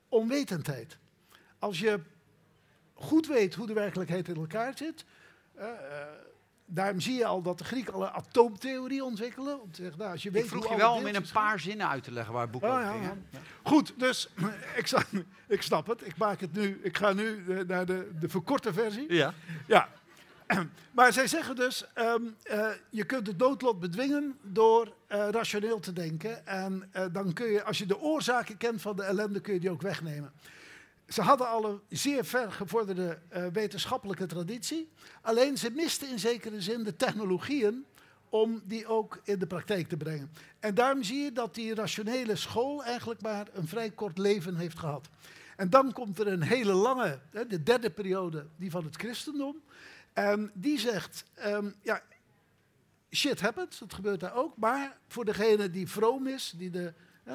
onwetendheid. 0.09 0.99
Als 1.59 1.79
je 1.79 2.01
goed 2.95 3.27
weet 3.27 3.55
hoe 3.55 3.67
de 3.67 3.73
werkelijkheid 3.73 4.29
in 4.29 4.37
elkaar 4.37 4.77
zit. 4.77 5.05
eh, 5.55 5.69
eh, 5.69 6.09
daarom 6.67 7.01
zie 7.01 7.15
je 7.17 7.25
al 7.25 7.43
dat 7.43 7.59
de 7.59 7.65
Grieken 7.65 7.93
al 7.93 8.03
een 8.03 8.09
atoomtheorie 8.11 9.05
ontwikkelen. 9.05 9.61
Om 9.63 9.71
te 9.71 9.83
zeggen, 9.83 9.99
nou, 9.99 10.11
als 10.13 10.23
je 10.23 10.31
weet 10.31 10.43
Ik 10.43 10.49
vroeg 10.49 10.63
hoe 10.65 10.73
je 10.73 10.79
wel 10.81 10.95
om 10.95 11.07
in 11.07 11.15
een 11.15 11.31
paar 11.33 11.61
zinnen 11.61 11.89
uit 11.89 12.05
te 12.05 12.13
leggen 12.13 12.33
waar 12.33 12.43
het 12.43 12.51
boek 12.51 12.63
Oh, 12.63 12.71
over 12.71 12.83
ja, 12.83 12.91
ging. 12.93 13.11
Goed, 13.63 13.93
dus 13.97 14.29
ik, 14.81 14.87
sta- 14.87 15.03
ik 15.49 15.63
snap 15.63 15.87
het. 15.87 16.07
Ik, 16.07 16.17
maak 16.17 16.41
het 16.41 16.53
nu, 16.53 16.81
ik 16.83 16.97
ga 16.97 17.13
nu 17.13 17.45
eh, 17.49 17.67
naar 17.67 17.87
de, 17.87 18.11
de 18.21 18.29
verkorte 18.29 18.73
versie. 18.73 19.13
Ja. 19.15 19.35
Ja. 19.67 19.89
Maar 20.93 21.13
zij 21.13 21.27
zeggen 21.27 21.57
dus, 21.57 21.85
ehm, 21.95 22.23
eh, 22.43 22.69
je 22.91 23.05
kunt 23.05 23.27
het 23.27 23.39
noodlot 23.39 23.81
bedwingen 23.81 24.39
door 24.43 24.93
eh, 25.07 25.29
rationeel 25.31 25.81
te 25.81 25.93
denken. 25.93 26.47
En 26.47 26.89
eh, 26.93 27.05
dan 27.13 27.33
kun 27.33 27.47
je, 27.51 27.65
als 27.65 27.79
je 27.79 27.87
de 27.87 27.99
oorzaken 28.01 28.57
kent 28.57 28.81
van 28.83 28.97
de 28.97 29.03
ellende, 29.03 29.41
kun 29.41 29.55
je 29.55 29.61
die 29.61 29.71
ook 29.71 29.83
wegnemen. 29.83 30.33
Ze 31.09 31.23
hadden 31.23 31.49
al 31.49 31.65
een 31.65 31.81
zeer 31.89 32.25
ver 32.25 32.53
gevorderde 32.53 33.19
eh, 33.29 33.47
wetenschappelijke 33.53 34.27
traditie. 34.27 34.89
Alleen 35.23 35.59
ze 35.59 35.71
misten 35.71 36.11
in 36.11 36.19
zekere 36.19 36.61
zin 36.61 36.83
de 36.83 36.97
technologieën 36.97 37.85
om 38.29 38.63
die 38.65 38.87
ook 38.87 39.21
in 39.25 39.39
de 39.39 39.47
praktijk 39.47 39.89
te 39.89 39.97
brengen. 39.97 40.31
En 40.61 40.75
daarom 40.75 41.03
zie 41.03 41.23
je 41.23 41.33
dat 41.33 41.55
die 41.55 41.75
rationele 41.75 42.37
school 42.37 42.85
eigenlijk 42.85 43.21
maar 43.21 43.47
een 43.53 43.69
vrij 43.69 43.91
kort 43.91 44.19
leven 44.19 44.57
heeft 44.57 44.79
gehad. 44.79 45.09
En 45.57 45.71
dan 45.71 45.93
komt 45.93 46.19
er 46.19 46.27
een 46.27 46.43
hele 46.43 46.73
lange, 46.73 47.19
de 47.49 47.63
derde 47.63 47.91
periode, 47.91 48.47
die 48.57 48.71
van 48.71 48.85
het 48.85 48.97
christendom. 48.97 49.63
En 50.13 50.51
die 50.55 50.79
zegt, 50.79 51.25
ehm, 51.35 51.71
ja, 51.83 52.03
shit 53.11 53.41
happens, 53.41 53.79
dat 53.79 53.95
gebeurt 53.95 54.21
daar 54.21 54.35
ook. 54.35 54.57
Maar 54.57 54.99
voor 55.09 55.25
degene 55.25 55.71
die 55.71 55.89
vroom 55.89 56.27
is, 56.27 56.55
die 56.57 56.71
de, 56.71 56.93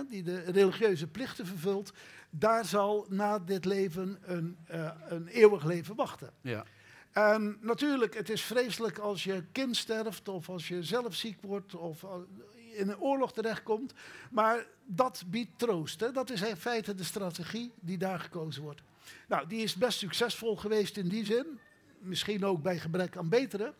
die 0.09 0.23
de 0.23 0.39
religieuze 0.39 1.07
plichten 1.07 1.45
vervult, 1.45 1.93
daar 2.29 2.65
zal 2.65 3.05
na 3.09 3.39
dit 3.39 3.65
leven 3.65 4.17
een, 4.21 4.57
eh, 4.67 4.91
een 5.07 5.27
eeuwig 5.27 5.63
leven 5.65 5.95
wachten. 5.95 6.33
Ja. 6.41 6.65
En 7.11 7.57
natuurlijk, 7.61 8.13
het 8.13 8.29
is 8.29 8.41
vreselijk 8.41 8.97
als 8.97 9.23
je 9.23 9.43
kind 9.51 9.77
sterft 9.77 10.27
of 10.27 10.49
als 10.49 10.67
je 10.67 10.83
zelf 10.83 11.15
ziek 11.15 11.41
wordt 11.41 11.75
of 11.75 12.03
al- 12.03 12.25
in 12.73 12.89
een 12.89 12.99
oorlog 12.99 13.33
terechtkomt. 13.33 13.93
Maar 14.31 14.65
dat 14.85 15.23
biedt 15.27 15.59
troost. 15.59 15.99
Hè? 15.99 16.11
Dat 16.11 16.29
is 16.29 16.41
in 16.41 16.55
feite 16.55 16.95
de 16.95 17.03
strategie 17.03 17.71
die 17.79 17.97
daar 17.97 18.19
gekozen 18.19 18.63
wordt. 18.63 18.81
Nou, 19.27 19.47
die 19.47 19.61
is 19.63 19.75
best 19.75 19.99
succesvol 19.99 20.55
geweest 20.55 20.97
in 20.97 21.07
die 21.07 21.25
zin. 21.25 21.59
Misschien 21.99 22.45
ook 22.45 22.61
bij 22.61 22.79
gebrek 22.79 23.17
aan 23.17 23.29
betere. 23.29 23.73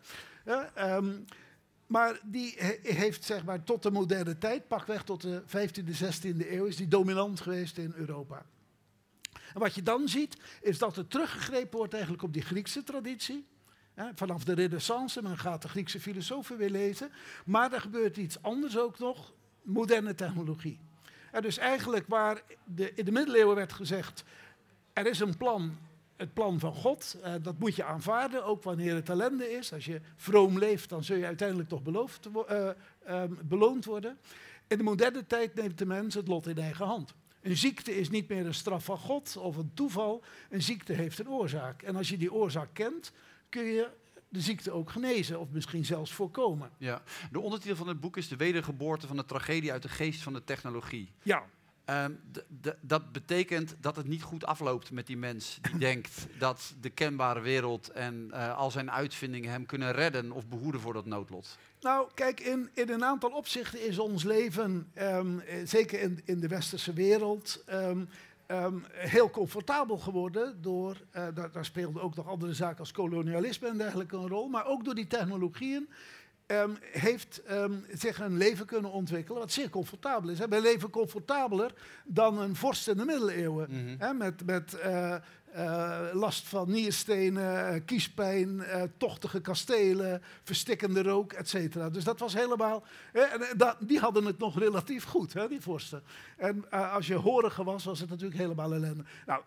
Ehm, 0.74 1.10
maar 1.92 2.20
die 2.24 2.54
he- 2.56 2.78
heeft 2.82 3.24
zeg 3.24 3.44
maar 3.44 3.64
tot 3.64 3.82
de 3.82 3.90
moderne 3.90 4.38
tijd, 4.38 4.68
pakweg 4.68 5.02
tot 5.02 5.20
de 5.20 5.42
15e, 5.46 5.94
16e 5.94 6.50
eeuw, 6.52 6.64
is 6.64 6.76
die 6.76 6.88
dominant 6.88 7.40
geweest 7.40 7.78
in 7.78 7.92
Europa. 7.96 8.44
En 9.54 9.60
wat 9.60 9.74
je 9.74 9.82
dan 9.82 10.08
ziet, 10.08 10.36
is 10.62 10.78
dat 10.78 10.96
er 10.96 11.08
teruggegrepen 11.08 11.78
wordt 11.78 11.92
eigenlijk 11.92 12.22
op 12.22 12.32
die 12.32 12.42
Griekse 12.42 12.82
traditie. 12.84 13.46
Vanaf 14.14 14.44
de 14.44 14.54
renaissance, 14.54 15.22
men 15.22 15.38
gaat 15.38 15.62
de 15.62 15.68
Griekse 15.68 16.00
filosofen 16.00 16.56
weer 16.56 16.70
lezen. 16.70 17.10
Maar 17.44 17.72
er 17.72 17.80
gebeurt 17.80 18.16
iets 18.16 18.42
anders 18.42 18.78
ook 18.78 18.98
nog, 18.98 19.32
moderne 19.62 20.14
technologie. 20.14 20.78
Dus 21.40 21.58
eigenlijk 21.58 22.06
waar 22.08 22.42
de, 22.64 22.94
in 22.94 23.04
de 23.04 23.12
middeleeuwen 23.12 23.56
werd 23.56 23.72
gezegd, 23.72 24.24
er 24.92 25.06
is 25.06 25.20
een 25.20 25.36
plan, 25.36 25.78
het 26.22 26.34
plan 26.34 26.58
van 26.58 26.74
God. 26.74 27.16
eh, 27.22 27.34
dat 27.42 27.58
moet 27.58 27.76
je 27.76 27.84
aanvaarden, 27.84 28.44
ook 28.44 28.62
wanneer 28.62 28.94
het 28.94 29.08
ellende 29.08 29.52
is. 29.52 29.72
Als 29.72 29.84
je 29.84 30.00
vroom 30.16 30.58
leeft, 30.58 30.88
dan 30.88 31.04
zul 31.04 31.16
je 31.16 31.26
uiteindelijk 31.26 31.68
toch 31.68 31.82
beloofd, 31.82 32.28
eh, 32.46 32.68
ehm, 33.04 33.32
beloond 33.44 33.84
worden. 33.84 34.18
In 34.68 34.76
de 34.78 34.82
moderne 34.84 35.26
tijd 35.26 35.54
neemt 35.54 35.78
de 35.78 35.86
mens 35.86 36.14
het 36.14 36.28
lot 36.28 36.46
in 36.46 36.58
eigen 36.58 36.86
hand. 36.86 37.14
Een 37.42 37.56
ziekte 37.56 37.96
is 37.98 38.10
niet 38.10 38.28
meer 38.28 38.46
een 38.46 38.54
straf 38.54 38.84
van 38.84 38.98
God 38.98 39.36
of 39.36 39.56
een 39.56 39.70
toeval. 39.74 40.22
Een 40.50 40.62
ziekte 40.62 40.92
heeft 40.92 41.18
een 41.18 41.28
oorzaak. 41.28 41.82
En 41.82 41.96
als 41.96 42.08
je 42.08 42.16
die 42.16 42.32
oorzaak 42.32 42.68
kent, 42.72 43.12
kun 43.48 43.64
je 43.64 43.88
de 44.28 44.40
ziekte 44.40 44.70
ook 44.70 44.90
genezen 44.90 45.40
of 45.40 45.48
misschien 45.50 45.84
zelfs 45.84 46.12
voorkomen. 46.12 46.70
Ja. 46.78 47.02
De 47.30 47.40
ondertitel 47.40 47.76
van 47.76 47.88
het 47.88 48.00
boek 48.00 48.16
is 48.16 48.28
De 48.28 48.36
wedergeboorte 48.36 49.06
van 49.06 49.16
de 49.16 49.24
tragedie 49.24 49.72
uit 49.72 49.82
de 49.82 49.88
geest 49.88 50.22
van 50.22 50.32
de 50.32 50.44
technologie. 50.44 51.12
Ja, 51.22 51.44
dat 52.80 53.12
betekent 53.12 53.74
dat 53.80 53.96
het 53.96 54.06
niet 54.06 54.22
goed 54.22 54.46
afloopt 54.46 54.90
met 54.90 55.06
die 55.06 55.16
mens 55.16 55.58
die 55.62 55.78
denkt 55.88 56.26
dat 56.38 56.74
de 56.80 56.90
kenbare 56.90 57.40
wereld 57.40 57.90
en 57.90 58.28
eh, 58.32 58.56
al 58.56 58.70
zijn 58.70 58.90
uitvindingen 58.90 59.50
hem 59.50 59.66
kunnen 59.66 59.92
redden 59.92 60.32
of 60.32 60.46
behoeden 60.46 60.80
voor 60.80 60.92
dat 60.92 61.06
noodlot. 61.06 61.58
Nou, 61.80 62.08
kijk, 62.14 62.40
in, 62.40 62.70
in 62.74 62.88
een 62.88 63.04
aantal 63.04 63.30
opzichten 63.30 63.86
is 63.86 63.98
ons 63.98 64.24
leven, 64.24 64.90
ehm, 64.94 65.38
eh, 65.38 65.56
zeker 65.64 66.00
in, 66.00 66.20
in 66.24 66.40
de 66.40 66.48
westerse 66.48 66.92
wereld, 66.92 67.62
ehm, 67.66 68.04
ehm, 68.46 68.76
heel 68.90 69.30
comfortabel 69.30 69.98
geworden. 69.98 70.62
Door, 70.62 70.96
eh, 71.10 71.26
daar, 71.34 71.52
daar 71.52 71.64
speelden 71.64 72.02
ook 72.02 72.14
nog 72.14 72.28
andere 72.28 72.54
zaken 72.54 72.78
als 72.78 72.92
kolonialisme 72.92 73.68
en 73.68 73.78
dergelijke 73.78 74.16
een 74.16 74.28
rol. 74.28 74.48
Maar 74.48 74.66
ook 74.66 74.84
door 74.84 74.94
die 74.94 75.06
technologieën 75.06 75.88
ehm, 76.60 76.70
heeft 76.80 77.42
ehm, 77.42 77.72
zich 77.92 78.20
een 78.20 78.36
leven 78.36 78.66
kunnen 78.66 78.90
ontwikkelen 78.90 79.40
wat 79.40 79.52
zeer 79.52 79.70
comfortabel 79.70 80.30
is. 80.30 80.38
Hè. 80.38 80.48
Wij 80.48 80.60
leven 80.60 80.90
comfortabeler 80.90 81.72
dan 82.04 82.38
een 82.38 82.56
vorst 82.56 82.88
in 82.88 82.96
de 82.96 83.04
middeleeuwen. 83.04 83.68
Mhm. 83.70 83.94
Hè, 83.98 84.12
met 84.12 84.44
met 84.44 84.74
eh, 84.74 85.14
eh, 85.52 86.00
last 86.12 86.48
van 86.48 86.70
nierstenen, 86.70 87.68
eh, 87.68 87.80
kiespijn, 87.84 88.62
tochtige 88.96 89.40
kastelen, 89.40 90.22
verstikkende 90.42 91.02
rook, 91.02 91.32
et 91.32 91.48
cetera. 91.48 91.90
Dus 91.90 92.04
dat 92.04 92.18
was 92.18 92.34
helemaal... 92.34 92.84
en, 93.12 93.40
eh, 93.40 93.48
dat, 93.56 93.76
die 93.80 93.98
hadden 93.98 94.24
het 94.24 94.38
nog 94.38 94.58
relatief 94.58 95.04
goed, 95.04 95.32
hè, 95.32 95.48
die 95.48 95.60
vorsten. 95.60 96.02
En 96.36 96.70
als 96.70 97.06
je 97.06 97.14
horige 97.14 97.64
was, 97.64 97.84
was 97.84 98.00
het 98.00 98.08
natuurlijk 98.08 98.40
helemaal 98.40 98.72
ellende. 98.72 99.04
Nou, 99.26 99.42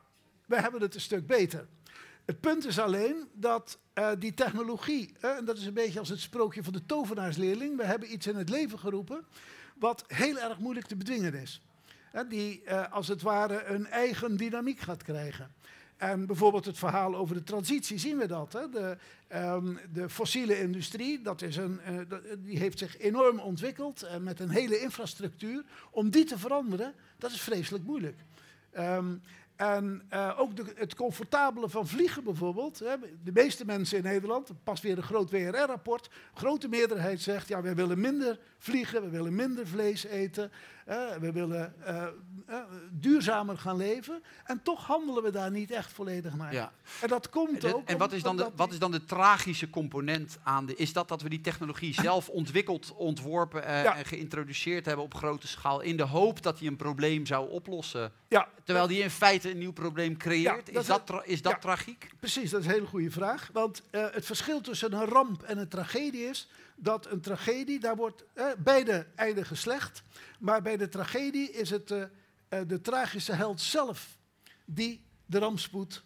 wij 0.45 0.59
hebben 0.59 0.81
het 0.81 0.95
een 0.95 1.01
stuk 1.01 1.27
beter. 1.27 1.67
Het 2.25 2.39
punt 2.39 2.65
is 2.65 2.79
alleen 2.79 3.27
dat 3.33 3.79
eh, 3.93 4.11
die 4.19 4.33
technologie, 4.33 5.13
en 5.19 5.45
dat 5.45 5.57
is 5.57 5.65
een 5.65 5.73
beetje 5.73 5.99
als 5.99 6.09
het 6.09 6.19
sprookje 6.19 6.63
van 6.63 6.73
de 6.73 6.85
tovenaarsleerling, 6.85 7.77
we 7.77 7.85
hebben 7.85 8.13
iets 8.13 8.27
in 8.27 8.35
het 8.35 8.49
leven 8.49 8.79
geroepen 8.79 9.25
wat 9.75 10.03
heel 10.07 10.39
erg 10.39 10.59
moeilijk 10.59 10.87
te 10.87 10.95
bedwingen 10.95 11.33
is. 11.33 11.61
Die 12.29 12.63
eh, 12.63 12.91
als 12.91 13.07
het 13.07 13.21
ware 13.21 13.65
een 13.65 13.87
eigen 13.87 14.37
dynamiek 14.37 14.79
gaat 14.79 15.03
krijgen. 15.03 15.53
En 15.97 16.25
bijvoorbeeld 16.25 16.65
het 16.65 16.77
verhaal 16.77 17.15
over 17.15 17.35
de 17.35 17.43
transitie 17.43 17.97
zien 17.97 18.17
we 18.17 18.27
dat. 18.27 18.53
Hè? 18.53 18.69
De, 18.69 18.97
ehm, 19.27 19.75
de 19.93 20.09
fossiele 20.09 20.59
industrie, 20.59 21.21
dat 21.21 21.41
is 21.41 21.55
een, 21.55 21.79
eh, 21.79 21.97
die 22.37 22.57
heeft 22.57 22.77
zich 22.77 22.97
enorm 22.97 23.39
ontwikkeld 23.39 24.07
met 24.19 24.39
een 24.39 24.49
hele 24.49 24.79
infrastructuur. 24.79 25.63
Om 25.91 26.09
die 26.09 26.23
te 26.25 26.37
veranderen, 26.37 26.93
dat 27.17 27.31
is 27.31 27.41
vreselijk 27.41 27.83
moeilijk. 27.83 28.17
Ehm, 28.71 29.15
en 29.55 30.01
eh, 30.09 30.39
ook 30.39 30.55
de, 30.55 30.63
het 30.75 30.95
comfortabele 30.95 31.69
van 31.69 31.87
vliegen 31.87 32.23
bijvoorbeeld. 32.23 32.79
Hè. 32.79 32.95
De 33.23 33.31
meeste 33.31 33.65
mensen 33.65 33.97
in 33.97 34.03
Nederland, 34.03 34.51
pas 34.63 34.81
weer 34.81 34.97
een 34.97 35.03
groot 35.03 35.31
WRR-rapport, 35.31 36.09
grote 36.33 36.67
meerderheid 36.67 37.21
zegt, 37.21 37.47
ja, 37.47 37.61
wij 37.61 37.75
willen 37.75 37.99
minder 37.99 38.39
vliegen, 38.57 39.01
we 39.01 39.09
willen 39.09 39.35
minder 39.35 39.67
vlees 39.67 40.03
eten, 40.03 40.51
we 41.19 41.31
willen 41.33 41.73
eh, 41.85 42.03
eh, 42.45 42.57
duurzamer 42.91 43.57
gaan 43.57 43.77
leven. 43.77 44.23
En 44.43 44.61
toch 44.63 44.85
handelen 44.85 45.23
we 45.23 45.31
daar 45.31 45.51
niet 45.51 45.71
echt 45.71 45.91
volledig 45.91 46.35
naar. 46.35 46.53
Ja. 46.53 46.71
En 47.01 47.07
dat 47.07 47.29
komt 47.29 47.73
ook... 47.73 47.87
en 47.89 47.97
wat, 47.97 48.11
is 48.11 48.23
dan 48.23 48.37
de, 48.37 48.49
wat 48.55 48.71
is 48.71 48.79
dan 48.79 48.91
de 48.91 49.05
tragische 49.05 49.69
component 49.69 50.37
aan 50.43 50.65
de... 50.65 50.75
Is 50.75 50.93
dat 50.93 51.07
dat 51.07 51.21
we 51.21 51.29
die 51.29 51.41
technologie 51.41 51.93
zelf 52.01 52.29
ontwikkeld, 52.29 52.93
ontworpen 52.95 53.61
Ja. 53.61 53.97
en 53.97 54.05
geïntroduceerd 54.05 54.85
hebben 54.85 55.05
op 55.05 55.13
grote 55.13 55.47
schaal... 55.47 55.81
in 55.81 55.97
de 55.97 56.03
hoop 56.03 56.41
dat 56.41 56.57
die 56.57 56.69
een 56.69 56.75
probleem 56.75 57.25
zou 57.25 57.49
oplossen... 57.49 58.11
Ja, 58.27 58.47
terwijl 58.63 58.87
die 58.87 59.01
in 59.01 59.09
feite 59.09 59.44
een 59.51 59.57
nieuw 59.57 59.73
probleem 59.73 60.17
creëert? 60.17 60.65
dat 60.73 60.81
is 60.81 60.87
dat, 60.87 61.05
tra- 61.05 61.23
is 61.23 61.41
dat 61.41 61.51
Ja. 61.51 61.57
tragiek? 61.59 62.09
Precies, 62.19 62.49
dat 62.49 62.59
is 62.59 62.65
een 62.65 62.71
hele 62.73 62.85
goede 62.85 63.11
vraag. 63.11 63.49
Want 63.53 63.81
eh, 63.89 64.05
het 64.11 64.25
verschil 64.25 64.61
tussen 64.61 64.93
een 64.93 65.05
ramp 65.05 65.43
en 65.43 65.57
een 65.57 65.67
tragedie 65.67 66.25
is 66.29 66.49
dat 66.75 67.05
een 67.11 67.21
tragedie, 67.21 67.79
daar 67.79 67.95
wordt 67.95 68.23
eh, 68.33 68.45
beide 68.57 69.07
eindigen 69.15 69.57
slecht. 69.57 70.03
Maar 70.39 70.61
bij 70.61 70.77
de 70.77 70.89
tragedie 70.89 71.51
is 71.51 71.69
het 71.69 71.91
eh, 71.91 72.03
de 72.67 72.81
tragische 72.81 73.33
held 73.33 73.61
zelf 73.61 74.17
die 74.65 75.05
de 75.25 75.39
rampspoed 75.39 76.03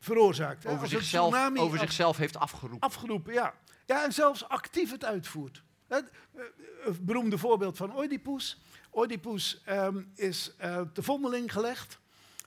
veroorzaakt. 0.00 0.66
Over 0.66 0.88
zichzelf, 0.88 1.56
over 1.58 1.78
zichzelf 1.78 2.16
heeft 2.16 2.36
afgeroepen. 2.36 2.88
afgeroepen, 2.88 3.32
ja. 3.32 3.54
Ja, 3.86 4.04
en 4.04 4.12
zelfs 4.12 4.48
actief 4.48 4.90
het 4.90 5.04
uitvoert. 5.04 5.62
Een 5.88 6.08
beroemde 7.00 7.38
voorbeeld 7.38 7.76
van 7.76 7.96
Oedipus. 7.98 8.60
Oedipus 8.92 9.60
ehm, 9.64 10.02
is 10.14 10.52
eh, 10.56 10.80
te 10.92 11.02
vondeling 11.02 11.52
gelegd. 11.52 11.98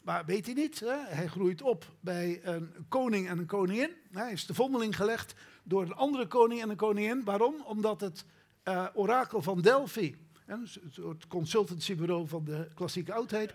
Maar 0.03 0.25
weet 0.25 0.46
hij 0.46 0.56
niet, 0.56 0.79
hè? 0.79 0.98
hij 1.08 1.27
groeit 1.27 1.62
op 1.62 1.86
bij 2.00 2.39
een 2.44 2.86
koning 2.88 3.27
en 3.27 3.38
een 3.38 3.46
koningin. 3.46 3.91
Hij 4.12 4.32
is 4.32 4.46
te 4.46 4.53
vondeling 4.53 4.96
gelegd 4.96 5.34
door 5.63 5.82
een 5.82 5.94
andere 5.94 6.27
koning 6.27 6.62
en 6.62 6.70
een 6.70 6.75
koningin. 6.75 7.24
Waarom? 7.24 7.56
Omdat 7.65 8.01
het 8.01 8.25
eh, 8.63 8.86
orakel 8.94 9.41
van 9.41 9.62
Delphi, 9.62 10.15
hè, 10.46 10.53
een 10.53 10.68
soort 10.91 11.27
consultancybureau 11.27 12.27
van 12.27 12.44
de 12.44 12.68
klassieke 12.75 13.13
oudheid, 13.13 13.53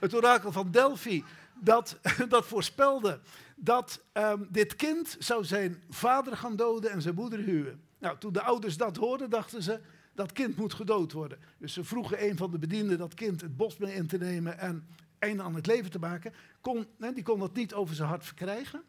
het 0.00 0.14
orakel 0.14 0.52
van 0.52 0.70
Delphi, 0.70 1.24
dat, 1.60 1.98
dat 2.28 2.46
voorspelde 2.46 3.20
dat 3.56 4.02
ehm, 4.12 4.42
dit 4.48 4.76
kind 4.76 5.16
zou 5.18 5.44
zijn 5.44 5.82
vader 5.90 6.36
gaan 6.36 6.56
doden 6.56 6.90
en 6.90 7.02
zijn 7.02 7.14
moeder 7.14 7.38
huwen. 7.38 7.82
Nou, 7.98 8.18
toen 8.18 8.32
de 8.32 8.42
ouders 8.42 8.76
dat 8.76 8.96
hoorden, 8.96 9.30
dachten 9.30 9.62
ze, 9.62 9.80
dat 10.14 10.32
kind 10.32 10.56
moet 10.56 10.74
gedood 10.74 11.12
worden. 11.12 11.38
Dus 11.58 11.72
ze 11.72 11.84
vroegen 11.84 12.24
een 12.28 12.36
van 12.36 12.50
de 12.50 12.58
bedienden 12.58 12.98
dat 12.98 13.14
kind 13.14 13.40
het 13.40 13.56
bos 13.56 13.76
mee 13.76 13.94
in 13.94 14.06
te 14.06 14.18
nemen 14.18 14.58
en 14.58 14.86
einde 15.24 15.42
aan 15.42 15.54
het 15.54 15.66
leven 15.66 15.90
te 15.90 15.98
maken. 15.98 16.34
Kon, 16.60 16.86
die 17.14 17.22
kon 17.22 17.38
dat 17.38 17.54
niet 17.54 17.74
over 17.74 17.94
zijn 17.94 18.08
hart 18.08 18.24
verkrijgen. 18.24 18.82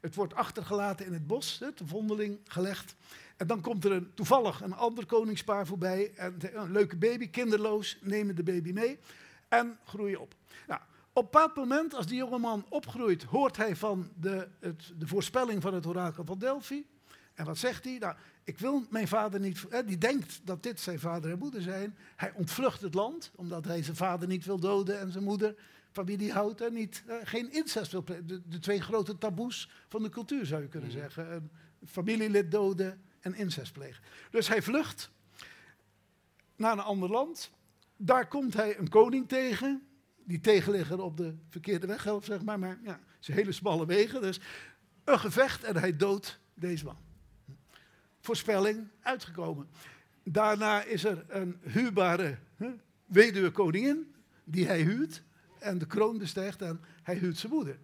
Het 0.00 0.14
wordt 0.14 0.34
achtergelaten 0.34 1.06
in 1.06 1.12
het 1.12 1.26
bos, 1.26 1.58
te 1.74 1.86
vondeling 1.86 2.38
gelegd. 2.44 2.94
En 3.36 3.46
dan 3.46 3.60
komt 3.60 3.84
er 3.84 3.92
een, 3.92 4.10
toevallig 4.14 4.60
een 4.60 4.74
ander 4.74 5.06
koningspaar 5.06 5.66
voorbij. 5.66 6.12
En 6.16 6.38
de- 6.38 6.54
een 6.54 6.72
leuke 6.72 6.96
baby, 6.96 7.28
kinderloos, 7.30 7.98
nemen 8.00 8.34
de 8.36 8.42
baby 8.42 8.72
mee 8.72 8.98
en 9.48 9.78
groeien 9.84 10.20
op. 10.20 10.34
Nou, 10.66 10.80
op 11.12 11.24
een 11.24 11.30
bepaald 11.30 11.56
moment, 11.56 11.94
als 11.94 12.06
die 12.06 12.16
jongeman 12.16 12.64
opgroeit, 12.68 13.22
hoort 13.22 13.56
hij 13.56 13.76
van 13.76 14.10
de, 14.16 14.48
het, 14.60 14.92
de 14.98 15.06
voorspelling 15.06 15.62
van 15.62 15.74
het 15.74 15.86
orakel 15.86 16.24
van 16.24 16.38
Delphi. 16.38 16.86
En 17.34 17.44
wat 17.44 17.58
zegt 17.58 17.84
hij? 17.84 17.96
Nou, 17.98 18.14
ik 18.44 18.58
wil 18.58 18.84
mijn 18.90 19.08
vader 19.08 19.40
niet. 19.40 19.64
Hè, 19.68 19.84
die 19.84 19.98
denkt 19.98 20.40
dat 20.44 20.62
dit 20.62 20.80
zijn 20.80 21.00
vader 21.00 21.30
en 21.30 21.38
moeder 21.38 21.62
zijn. 21.62 21.96
Hij 22.16 22.32
ontvlucht 22.34 22.80
het 22.80 22.94
land, 22.94 23.30
omdat 23.34 23.64
hij 23.64 23.82
zijn 23.82 23.96
vader 23.96 24.28
niet 24.28 24.44
wil 24.44 24.58
doden 24.58 25.00
en 25.00 25.12
zijn 25.12 25.24
moeder, 25.24 25.54
hij 25.92 26.28
houdt, 26.28 26.60
en 26.60 26.72
niet, 26.72 27.02
eh, 27.06 27.16
geen 27.24 27.52
incest 27.52 27.92
wil 27.92 28.02
plegen. 28.02 28.26
De, 28.26 28.40
de 28.48 28.58
twee 28.58 28.80
grote 28.80 29.18
taboes 29.18 29.70
van 29.88 30.02
de 30.02 30.08
cultuur 30.08 30.46
zou 30.46 30.62
je 30.62 30.68
kunnen 30.68 30.88
Mhm. 30.88 30.98
zeggen: 30.98 31.32
een 31.32 31.50
familielid 31.86 32.50
doden 32.50 33.00
en 33.20 33.34
incest 33.34 33.72
plegen. 33.72 34.04
Dus 34.30 34.48
hij 34.48 34.62
vlucht 34.62 35.10
naar 36.56 36.72
een 36.72 36.78
ander 36.80 37.10
land. 37.10 37.50
Daar 37.96 38.28
komt 38.28 38.54
hij 38.54 38.78
een 38.78 38.88
koning 38.88 39.28
tegen, 39.28 39.86
die 40.24 40.40
tegenligger 40.40 41.02
op 41.02 41.16
de 41.16 41.34
verkeerde 41.48 41.86
weg 41.86 42.04
helpt, 42.04 42.24
zeg 42.24 42.42
maar. 42.42 42.58
Maar 42.58 42.78
ja, 42.82 42.92
het 42.92 43.24
zijn 43.24 43.36
hele 43.36 43.52
smalle 43.52 43.86
wegen. 43.86 44.20
Dus 44.22 44.40
een 45.04 45.18
gevecht 45.18 45.64
en 45.64 45.76
hij 45.76 45.96
doodt 45.96 46.38
deze 46.54 46.84
man. 46.84 46.96
Voorspelling 48.20 48.88
uitgekomen. 49.00 49.68
Daarna 50.22 50.82
is 50.82 51.04
er 51.04 51.24
een 51.28 51.58
huurbare 51.62 52.38
hè, 52.56 52.70
weduwe 53.04 53.50
koningin 53.50 54.14
die 54.44 54.66
hij 54.66 54.82
huurt 54.82 55.22
en 55.60 55.78
de 55.78 55.86
kroon 55.86 56.18
bestijgt 56.18 56.62
en 56.62 56.80
hij 57.02 57.14
huurt 57.14 57.36
zijn 57.38 57.52
moeder. 57.52 57.78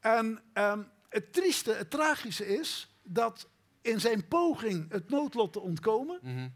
En 0.00 0.42
ehm, 0.52 0.82
het 1.08 1.32
trieste, 1.32 1.72
het 1.72 1.90
tragische 1.90 2.46
is 2.46 2.96
dat 3.02 3.48
in 3.80 4.00
zijn 4.00 4.28
poging 4.28 4.90
het 4.90 5.08
noodlot 5.08 5.52
te 5.52 5.60
ontkomen, 5.60 6.18
Mhm. 6.22 6.48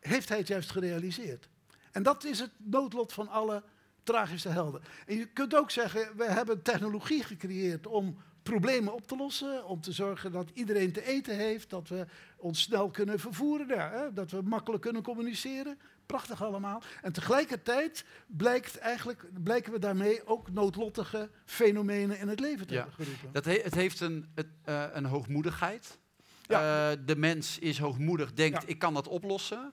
heeft 0.00 0.28
hij 0.28 0.38
het 0.38 0.48
juist 0.48 0.70
gerealiseerd. 0.70 1.48
En 1.92 2.02
dat 2.02 2.24
is 2.24 2.38
het 2.38 2.50
noodlot 2.56 3.12
van 3.12 3.28
alle 3.28 3.62
tragische 4.02 4.48
helden. 4.48 4.82
En 5.06 5.16
je 5.16 5.26
kunt 5.26 5.54
ook 5.54 5.70
zeggen, 5.70 6.16
we 6.16 6.24
hebben 6.24 6.62
technologie 6.62 7.24
gecreëerd 7.24 7.86
om 7.86 8.22
problemen 8.42 8.94
op 8.94 9.06
te 9.06 9.16
lossen, 9.16 9.66
om 9.66 9.80
te 9.80 9.92
zorgen 9.92 10.32
dat 10.32 10.50
iedereen 10.54 10.92
te 10.92 11.04
eten 11.06 11.36
heeft, 11.36 11.70
dat 11.70 11.88
we 11.88 12.06
ons 12.36 12.60
snel 12.60 12.90
kunnen 12.90 13.18
vervoeren, 13.18 13.66
ja, 13.68 13.90
hè, 13.90 14.12
dat 14.12 14.30
we 14.30 14.42
makkelijk 14.42 14.82
kunnen 14.82 15.02
communiceren. 15.02 15.78
Prachtig 16.06 16.42
allemaal. 16.44 16.82
En 17.02 17.12
tegelijkertijd 17.12 18.04
blijkt 18.26 18.78
eigenlijk, 18.78 19.24
blijken 19.42 19.72
we 19.72 19.78
daarmee 19.78 20.26
ook 20.26 20.50
noodlottige 20.50 21.30
fenomenen 21.44 22.18
in 22.18 22.28
het 22.28 22.40
leven 22.40 22.66
te 22.66 22.74
Ja. 22.74 22.78
hebben 22.80 22.96
geroepen. 23.04 23.32
Dat 23.32 23.44
he- 23.44 23.60
het 23.62 23.74
heeft 23.74 24.00
een, 24.00 24.26
het, 24.34 24.46
eh, 24.64 24.84
een 24.92 25.04
hoogmoedigheid. 25.04 25.98
Ja. 26.42 26.90
Eh, 26.90 26.96
de 27.06 27.16
mens 27.16 27.58
is 27.58 27.78
hoogmoedig, 27.78 28.32
denkt 28.32 28.68
ik 28.68 28.78
kan 28.78 28.94
dat 28.94 29.08
oplossen. 29.08 29.72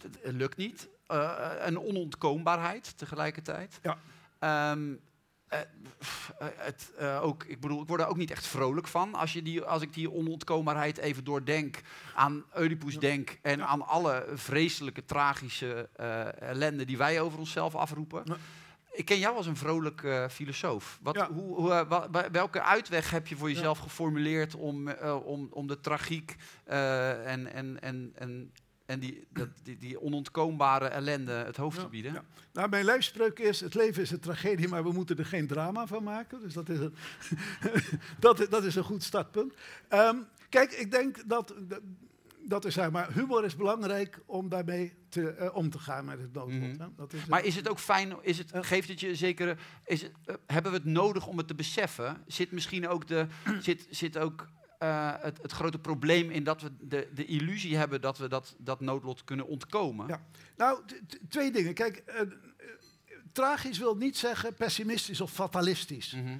Het 0.00 0.18
lukt 0.34 0.56
niet. 0.56 0.88
Eh, 1.06 1.52
een 1.58 1.78
onontkoombaarheid 1.78 2.98
tegelijkertijd. 2.98 3.78
Ja. 3.82 3.98
Ehm, 4.38 4.94
eh, 5.48 5.60
eh, 6.38 6.46
het, 6.56 6.92
eh, 6.98 7.22
ook, 7.22 7.44
ik 7.44 7.60
bedoel, 7.60 7.82
ik 7.82 7.88
word 7.88 8.00
er 8.00 8.06
ook 8.06 8.16
niet 8.16 8.30
echt 8.30 8.46
vrolijk 8.46 8.86
van. 8.86 9.14
Als, 9.14 9.32
je 9.32 9.42
die, 9.42 9.62
als 9.62 9.82
ik 9.82 9.94
die 9.94 10.10
onontkoombaarheid 10.10 10.98
even 10.98 11.24
doordenk, 11.24 11.80
aan 12.14 12.44
Oedipus 12.58 12.98
denk 12.98 13.38
en 13.42 13.66
aan 13.66 13.86
alle 13.86 14.26
vreselijke, 14.34 15.04
tragische 15.04 15.88
ellende 16.38 16.84
die 16.84 16.96
wij 16.96 17.20
over 17.20 17.38
onszelf 17.38 17.74
afroepen. 17.74 18.22
Ja. 18.24 18.36
Ik 18.92 19.04
ken 19.04 19.18
jou 19.18 19.36
als 19.36 19.46
een 19.46 19.56
vrolijk 19.56 20.26
filosoof. 20.30 20.98
Wat, 21.02 21.14
Ja. 21.14 21.32
hoe, 21.32 21.54
hoe, 21.54 21.86
welke 22.32 22.62
uitweg 22.62 23.10
heb 23.10 23.26
je 23.26 23.36
voor 23.36 23.50
jezelf 23.50 23.78
geformuleerd 23.78 24.54
om, 24.54 24.90
om, 25.24 25.48
om 25.50 25.66
de 25.66 25.80
tragiek 25.80 26.36
en, 26.64 27.52
en, 27.52 27.82
en, 27.82 28.12
en, 28.14 28.52
en 28.86 28.98
die, 29.00 29.26
dat, 29.32 29.48
die, 29.62 29.76
die 29.76 30.00
onontkoombare 30.00 30.86
ellende 30.86 31.32
het 31.32 31.56
hoofd 31.56 31.76
Ja, 31.76 31.82
te 31.82 31.88
bieden? 31.88 32.12
ja. 32.12 32.24
Nou, 32.52 32.68
mijn 32.68 32.84
lijfspreuk 32.84 33.38
is: 33.38 33.60
het 33.60 33.74
leven 33.74 34.02
is 34.02 34.10
een 34.10 34.20
tragedie, 34.20 34.68
maar 34.68 34.82
we 34.84 34.92
moeten 34.92 35.18
er 35.18 35.26
geen 35.26 35.46
drama 35.46 35.86
van 35.86 36.02
maken. 36.02 36.40
Dus 36.42 36.52
dat 36.54 36.68
is 36.68 36.78
een, 36.78 36.94
dat, 38.20 38.40
is- 38.40 38.48
dat 38.48 38.64
is 38.64 38.74
een 38.74 38.84
goed 38.84 39.02
startpunt. 39.02 39.54
Ehm, 39.88 40.16
kijk, 40.48 40.72
ik 40.72 40.90
denk 40.90 41.28
dat, 41.28 41.54
dat, 42.48 42.64
is 42.64 42.74
zeg 42.74 42.90
maar, 42.90 43.12
humor 43.12 43.44
is 43.44 43.56
belangrijk 43.56 44.18
om 44.26 44.48
daarmee 44.48 44.92
te, 45.08 45.28
eh, 45.30 45.56
om 45.56 45.70
te 45.70 45.78
gaan 45.78 46.04
met 46.04 46.18
het 46.20 46.32
noodlot. 46.32 46.60
Mhm. 46.60 46.80
hè. 46.80 46.86
Dat 46.96 47.12
is, 47.12 47.24
Maar 47.26 47.44
is 47.44 47.56
het 47.56 47.68
ook 47.68 47.78
fijn, 47.78 48.12
is 48.22 48.38
het, 48.38 48.50
geeft 48.54 48.88
het 48.88 49.00
je 49.00 49.14
zekere, 49.14 49.56
is 49.84 50.02
het, 50.02 50.12
eh, 50.24 50.34
hebben 50.46 50.72
we 50.72 50.78
het 50.78 50.86
nodig 50.86 51.26
om 51.26 51.36
het 51.38 51.48
te 51.48 51.54
beseffen? 51.54 52.22
Zit 52.26 52.50
misschien 52.52 52.88
ook, 52.88 53.06
de, 53.06 53.26
zit, 53.60 53.86
zit 53.90 54.18
ook 54.18 54.46
eh, 54.78 55.12
het, 55.18 55.38
het 55.42 55.52
grote 55.52 55.78
probleem 55.78 56.30
in 56.30 56.44
dat 56.44 56.60
we 56.60 56.70
de, 56.80 57.08
de 57.14 57.24
illusie 57.24 57.76
hebben 57.76 58.00
dat 58.00 58.18
we 58.18 58.28
dat, 58.28 58.54
dat 58.58 58.80
noodlot 58.80 59.24
kunnen 59.24 59.46
ontkomen? 59.46 60.06
Ja. 60.06 60.20
Nou, 60.56 60.80
twee 61.28 61.50
dingen. 61.50 61.74
Kijk, 61.74 61.96
eh, 61.96 62.20
tragisch 63.32 63.78
wil 63.78 63.96
niet 63.96 64.16
zeggen 64.16 64.54
pessimistisch 64.54 65.20
of 65.20 65.32
fatalistisch. 65.32 66.12
Mhm. 66.12 66.38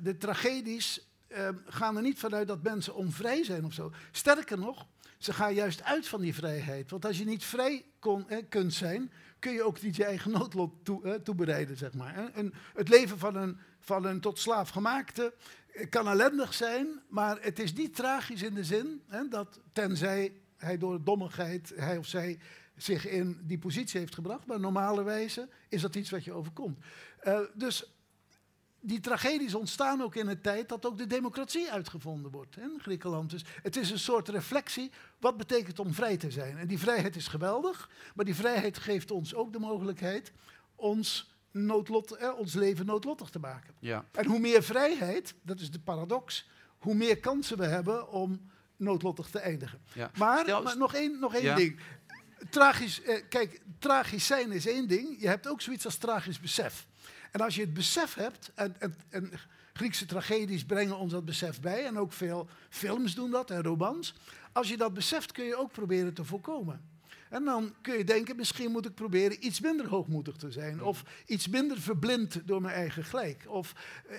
De 0.00 0.16
tragedies 0.16 1.06
ehm, 1.28 1.54
gaan 1.66 1.96
er 1.96 2.02
niet 2.02 2.18
vanuit 2.18 2.48
dat 2.48 2.62
mensen 2.62 2.94
onvrij 2.94 3.44
zijn 3.44 3.64
of 3.64 3.72
zo. 3.72 3.92
Sterker 4.10 4.58
nog, 4.58 4.86
ze 5.18 5.32
gaan 5.32 5.54
juist 5.54 5.82
uit 5.82 6.08
van 6.08 6.20
die 6.20 6.34
vrijheid. 6.34 6.90
Want 6.90 7.04
als 7.04 7.18
je 7.18 7.24
niet 7.24 7.44
vrij 7.44 7.84
kon, 7.98 8.28
eh, 8.28 8.38
kunt 8.48 8.74
zijn, 8.74 9.12
kun 9.38 9.52
je 9.52 9.62
ook 9.62 9.82
niet 9.82 9.96
je 9.96 10.04
eigen 10.04 10.30
noodlot 10.30 10.84
toe, 10.84 11.22
toebereiden, 11.22 11.76
zeg 11.76 11.94
maar. 11.94 12.30
En 12.32 12.54
het 12.74 12.88
leven 12.88 13.18
van 13.18 13.36
een, 13.36 13.58
van 13.80 14.04
een 14.04 14.20
tot 14.20 14.38
slaaf 14.38 14.68
gemaakte 14.68 15.34
eh, 15.78 15.88
kan 15.90 16.08
ellendig 16.08 16.54
zijn, 16.54 17.02
maar 17.08 17.38
het 17.40 17.58
is 17.58 17.72
niet 17.72 17.94
tragisch 17.94 18.42
in 18.42 18.54
de 18.54 18.64
zin 18.64 19.02
hè, 19.06 19.28
dat 19.28 19.60
tenzij 19.72 20.32
hij 20.56 20.78
door 20.78 21.04
dommigheid, 21.04 21.72
hij 21.76 21.96
of 21.96 22.06
zij 22.06 22.38
zich 22.76 23.06
in 23.06 23.40
die 23.42 23.58
positie 23.58 24.00
heeft 24.00 24.14
gebracht, 24.14 24.46
maar 24.46 24.60
normale 24.60 25.02
wijze 25.02 25.48
is 25.68 25.80
dat 25.80 25.94
iets 25.94 26.10
wat 26.10 26.24
je 26.24 26.32
overkomt. 26.32 26.78
Eh, 27.20 27.40
dus 27.54 27.92
die 28.80 29.00
tragedies 29.00 29.54
ontstaan 29.54 30.02
ook 30.02 30.14
in 30.14 30.28
een 30.28 30.40
tijd 30.40 30.68
dat 30.68 30.86
ook 30.86 30.98
de 30.98 31.06
democratie 31.06 31.70
uitgevonden 31.70 32.30
wordt 32.30 32.56
in 32.56 32.78
Griekenland. 32.80 33.30
Dus 33.30 33.44
het 33.62 33.76
is 33.76 33.90
een 33.90 33.98
soort 33.98 34.28
reflectie. 34.28 34.90
Wat 35.18 35.36
betekent 35.36 35.68
het 35.68 35.78
om 35.78 35.94
vrij 35.94 36.16
te 36.16 36.30
zijn? 36.30 36.58
En 36.58 36.66
die 36.66 36.78
vrijheid 36.78 37.16
is 37.16 37.28
geweldig, 37.28 37.90
maar 38.14 38.24
die 38.24 38.34
vrijheid 38.34 38.78
geeft 38.78 39.10
ons 39.10 39.34
ook 39.34 39.52
de 39.52 39.58
mogelijkheid 39.58 40.32
ons, 40.78 41.37
noodlot, 41.50 42.12
eh, 42.16 42.38
ons 42.38 42.54
leven 42.54 42.86
noodlottig 42.86 43.30
te 43.30 43.38
maken. 43.38 43.74
Ja. 43.80 44.04
En 44.12 44.26
hoe 44.26 44.38
meer 44.38 44.62
vrijheid, 44.62 45.34
dat 45.42 45.60
is 45.60 45.70
de 45.70 45.80
paradox, 45.80 46.48
hoe 46.78 46.94
meer 46.94 47.18
kansen 47.18 47.58
we 47.58 47.66
hebben 47.66 48.08
om 48.10 48.50
noodlottig 48.76 49.28
te 49.28 49.38
eindigen. 49.38 49.80
Ja. 49.92 50.10
Maar, 50.18 50.42
Stel- 50.42 50.62
maar 50.62 50.76
nog 50.76 50.94
één, 50.94 51.18
nog 51.18 51.34
één 51.34 51.44
Ja. 51.44 51.54
ding. 51.54 51.80
Tragisch, 52.50 53.02
eh, 53.02 53.22
kijk, 53.28 53.60
tragisch 53.78 54.26
zijn 54.26 54.52
is 54.52 54.66
één 54.66 54.88
ding. 54.88 55.20
Je 55.20 55.28
hebt 55.28 55.48
ook 55.48 55.60
zoiets 55.60 55.84
als 55.84 55.96
tragisch 55.96 56.40
besef. 56.40 56.86
En 57.32 57.40
als 57.40 57.54
je 57.54 57.60
het 57.60 57.74
besef 57.74 58.14
hebt, 58.14 58.50
en, 58.54 58.74
en, 58.80 58.94
en 59.08 59.30
Griekse 59.72 60.06
tragedies 60.06 60.64
brengen 60.64 60.96
ons 60.96 61.12
dat 61.12 61.24
besef 61.24 61.60
bij, 61.60 61.84
en 61.86 61.98
ook 61.98 62.12
veel 62.12 62.48
films 62.68 63.14
doen 63.14 63.30
dat 63.30 63.50
en 63.50 63.62
romans. 63.62 64.14
Als 64.52 64.68
je 64.68 64.76
dat 64.76 64.94
beseft, 64.94 65.32
kun 65.32 65.44
je 65.44 65.56
ook 65.56 65.72
proberen 65.72 66.14
te 66.14 66.24
voorkomen. 66.24 66.80
En 67.30 67.44
dan 67.44 67.74
kun 67.80 67.98
je 67.98 68.04
denken, 68.04 68.36
misschien 68.36 68.70
moet 68.70 68.86
ik 68.86 68.94
proberen 68.94 69.46
iets 69.46 69.60
minder 69.60 69.88
hoogmoedig 69.88 70.36
te 70.36 70.50
zijn. 70.50 70.82
Of 70.82 71.02
iets 71.26 71.48
minder 71.48 71.80
verblind 71.80 72.40
door 72.44 72.60
mijn 72.60 72.74
eigen 72.74 73.04
gelijk. 73.04 73.44
Of 73.48 73.72
eh, 74.08 74.16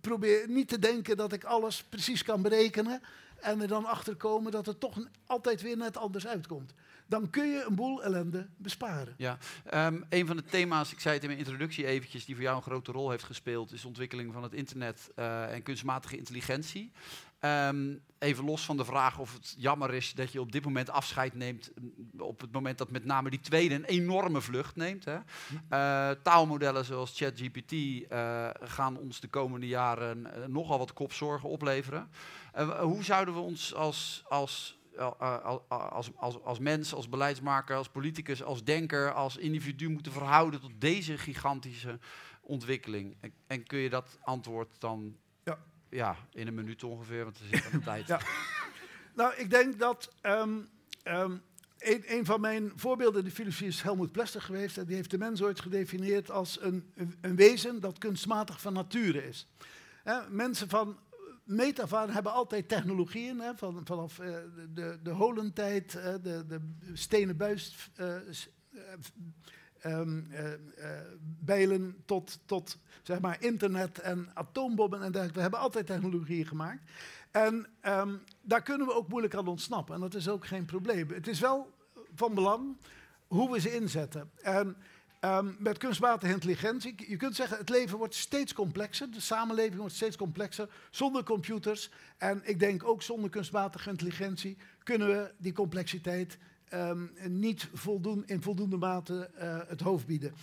probeer 0.00 0.48
niet 0.48 0.68
te 0.68 0.78
denken 0.78 1.16
dat 1.16 1.32
ik 1.32 1.44
alles 1.44 1.82
precies 1.82 2.22
kan 2.22 2.42
berekenen. 2.42 3.02
En 3.40 3.60
er 3.60 3.68
dan 3.68 3.84
achter 3.84 4.16
komen 4.16 4.52
dat 4.52 4.66
het 4.66 4.80
toch 4.80 4.98
altijd 5.26 5.62
weer 5.62 5.76
net 5.76 5.96
anders 5.96 6.26
uitkomt. 6.26 6.74
Dan 7.06 7.30
kun 7.30 7.50
je 7.50 7.64
een 7.68 7.74
boel 7.74 8.02
ellende 8.02 8.46
besparen. 8.56 9.14
Ja, 9.16 9.38
Ehm, 9.64 10.00
een 10.08 10.26
van 10.26 10.36
de 10.36 10.44
thema's, 10.44 10.92
ik 10.92 11.00
zei 11.00 11.14
het 11.14 11.22
in 11.22 11.28
mijn 11.28 11.40
introductie 11.40 11.86
eventjes, 11.86 12.24
die 12.24 12.34
voor 12.34 12.44
jou 12.44 12.56
een 12.56 12.62
grote 12.62 12.92
rol 12.92 13.10
heeft 13.10 13.24
gespeeld, 13.24 13.72
is 13.72 13.80
de 13.80 13.86
ontwikkeling 13.86 14.32
van 14.32 14.42
het 14.42 14.52
internet 14.52 15.10
eh, 15.14 15.52
en 15.52 15.62
kunstmatige 15.62 16.16
intelligentie. 16.16 16.92
Ehm, 17.38 17.94
even 18.24 18.44
los 18.44 18.64
van 18.64 18.76
de 18.76 18.84
vraag 18.84 19.18
of 19.18 19.32
het 19.32 19.54
jammer 19.58 19.94
is 19.94 20.12
dat 20.12 20.32
je 20.32 20.40
op 20.40 20.52
dit 20.52 20.64
moment 20.64 20.90
afscheid 20.90 21.34
neemt, 21.34 21.70
op 22.18 22.40
het 22.40 22.52
moment 22.52 22.78
dat 22.78 22.90
met 22.90 23.04
name 23.04 23.30
die 23.30 23.40
tweede 23.40 23.74
een 23.74 23.84
enorme 23.84 24.40
vlucht 24.40 24.76
neemt. 24.76 25.04
Hè. 25.04 25.18
Eh, 25.68 26.10
taalmodellen 26.22 26.84
zoals 26.84 27.16
ChatGPT 27.16 27.72
eh, 27.72 28.50
gaan 28.60 28.96
ons 28.96 29.20
de 29.20 29.28
komende 29.28 29.66
jaren 29.66 30.34
eh, 30.34 30.46
nogal 30.46 30.78
wat 30.78 30.92
kopzorgen 30.92 31.48
opleveren. 31.48 32.10
Hoe 32.80 33.04
zouden 33.04 33.34
we 33.34 33.40
ons 33.40 33.74
als, 33.74 34.24
als, 34.28 34.80
als, 35.68 36.10
als, 36.16 36.42
als 36.42 36.58
mens, 36.58 36.94
als 36.94 37.08
beleidsmaker, 37.08 37.76
als 37.76 37.88
politicus, 37.88 38.42
als 38.42 38.64
denker, 38.64 39.12
als 39.12 39.36
individu 39.36 39.88
moeten 39.88 40.12
verhouden 40.12 40.60
tot 40.60 40.72
deze 40.78 41.18
gigantische 41.18 41.98
ontwikkeling? 42.40 43.16
En, 43.20 43.32
en 43.46 43.64
kun 43.66 43.78
je 43.78 43.90
dat 43.90 44.18
antwoord 44.22 44.80
dan 44.80 45.16
Ja. 45.94 46.16
in 46.32 46.46
een 46.46 46.54
minuut 46.54 46.84
ongeveer, 46.84 47.24
want 47.24 47.38
er 47.38 47.44
zit 47.50 47.64
aan 47.64 47.78
de 47.78 47.84
tijd. 47.92 48.06
Ja. 48.06 48.20
Nou, 49.14 49.34
ik 49.36 49.50
denk 49.50 49.78
dat 49.78 50.12
ehm, 50.20 50.60
ehm, 51.02 51.36
een, 51.78 52.02
een 52.06 52.24
van 52.24 52.40
mijn 52.40 52.72
voorbeelden 52.76 53.18
in 53.18 53.28
de 53.28 53.34
filosofie 53.34 53.66
is 53.66 53.82
Helmoet 53.82 54.12
Plester 54.12 54.40
geweest. 54.40 54.78
En 54.78 54.84
die 54.84 54.96
heeft 54.96 55.10
de 55.10 55.18
mens 55.18 55.42
ooit 55.42 55.60
gedefinieerd 55.60 56.30
als 56.30 56.62
een, 56.62 56.92
een, 57.20 57.36
wezen 57.36 57.80
dat 57.80 57.98
kunstmatig 57.98 58.60
van 58.60 58.72
nature 58.72 59.28
is. 59.28 59.48
Hè, 60.02 60.30
mensen 60.30 60.68
van 60.68 60.98
meet 61.44 61.80
af 61.80 61.92
aan 61.92 62.10
hebben 62.10 62.32
altijd 62.32 62.68
technologieën. 62.68 63.40
Hè, 63.40 63.56
van, 63.56 63.80
vanaf 63.84 64.18
eh, 64.18 64.36
de, 64.74 64.98
de 65.02 65.10
holentijd, 65.10 65.94
eh, 65.94 66.14
de, 66.22 66.46
de 66.46 66.60
stenen 66.92 67.36
buis, 67.36 67.90
eh, 67.96 68.16
bijlen 71.44 71.96
tot, 72.04 72.38
tot 72.44 72.78
zeg 73.02 73.20
maar 73.20 73.36
internet 73.40 73.98
en 73.98 74.30
atoombommen 74.34 74.98
en 74.98 75.04
dergelijke. 75.12 75.34
We 75.34 75.40
hebben 75.40 75.60
altijd 75.60 75.86
technologieën 75.86 76.46
gemaakt. 76.46 76.90
En 77.30 77.66
ehm, 77.80 78.14
daar 78.42 78.62
kunnen 78.62 78.86
we 78.86 78.94
ook 78.94 79.08
moeilijk 79.08 79.34
aan 79.34 79.48
ontsnappen. 79.48 79.94
En 79.94 80.00
dat 80.00 80.14
is 80.14 80.28
ook 80.28 80.46
geen 80.46 80.64
probleem. 80.64 81.10
Het 81.10 81.26
is 81.26 81.40
wel 81.40 81.72
van 82.14 82.34
belang 82.34 82.76
hoe 83.26 83.52
we 83.52 83.60
ze 83.60 83.74
inzetten. 83.74 84.30
En 84.42 84.76
ehm, 85.20 85.52
met 85.58 85.78
kunstmatige 85.78 86.32
intelligentie, 86.32 86.94
je 87.08 87.16
kunt 87.16 87.34
zeggen, 87.34 87.58
het 87.58 87.68
leven 87.68 87.98
wordt 87.98 88.14
steeds 88.14 88.52
complexer. 88.52 89.10
De 89.10 89.20
samenleving 89.20 89.76
wordt 89.76 89.94
steeds 89.94 90.16
complexer. 90.16 90.68
Zonder 90.90 91.22
computers 91.24 91.90
en 92.18 92.40
ik 92.44 92.58
denk 92.58 92.84
ook 92.84 93.02
zonder 93.02 93.30
kunstmatige 93.30 93.90
intelligentie 93.90 94.56
kunnen 94.82 95.08
we 95.08 95.32
die 95.38 95.52
complexiteit 95.52 96.38
ehm, 96.74 97.06
niet 97.38 97.68
voldoen, 97.72 98.22
in 98.26 98.42
voldoende 98.42 98.76
mate 98.76 99.30
eh, 99.34 99.58
het 99.66 99.80
hoofd 99.80 100.06
bieden. 100.06 100.34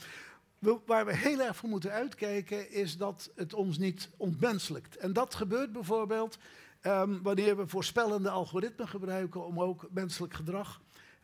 Waar 0.86 1.06
we 1.06 1.16
heel 1.16 1.40
erg 1.40 1.56
voor 1.56 1.70
moeten 1.70 1.92
uitkijken 1.92 2.72
is 2.72 2.98
dat 2.98 3.32
het 3.36 3.54
ons 3.54 3.78
niet 3.78 4.10
ontmenselijkt. 4.18 4.98
En 4.98 5.14
dat 5.14 5.36
gebeurt 5.36 5.72
bijvoorbeeld 5.72 6.38
ehm, 6.82 7.22
wanneer 7.22 7.58
we 7.58 7.68
voorspellende 7.68 8.30
algoritmen 8.30 8.88
gebruiken 8.88 9.46
om 9.46 9.62
ook 9.62 9.88
menselijk 9.92 10.34
gedrag 10.34 10.82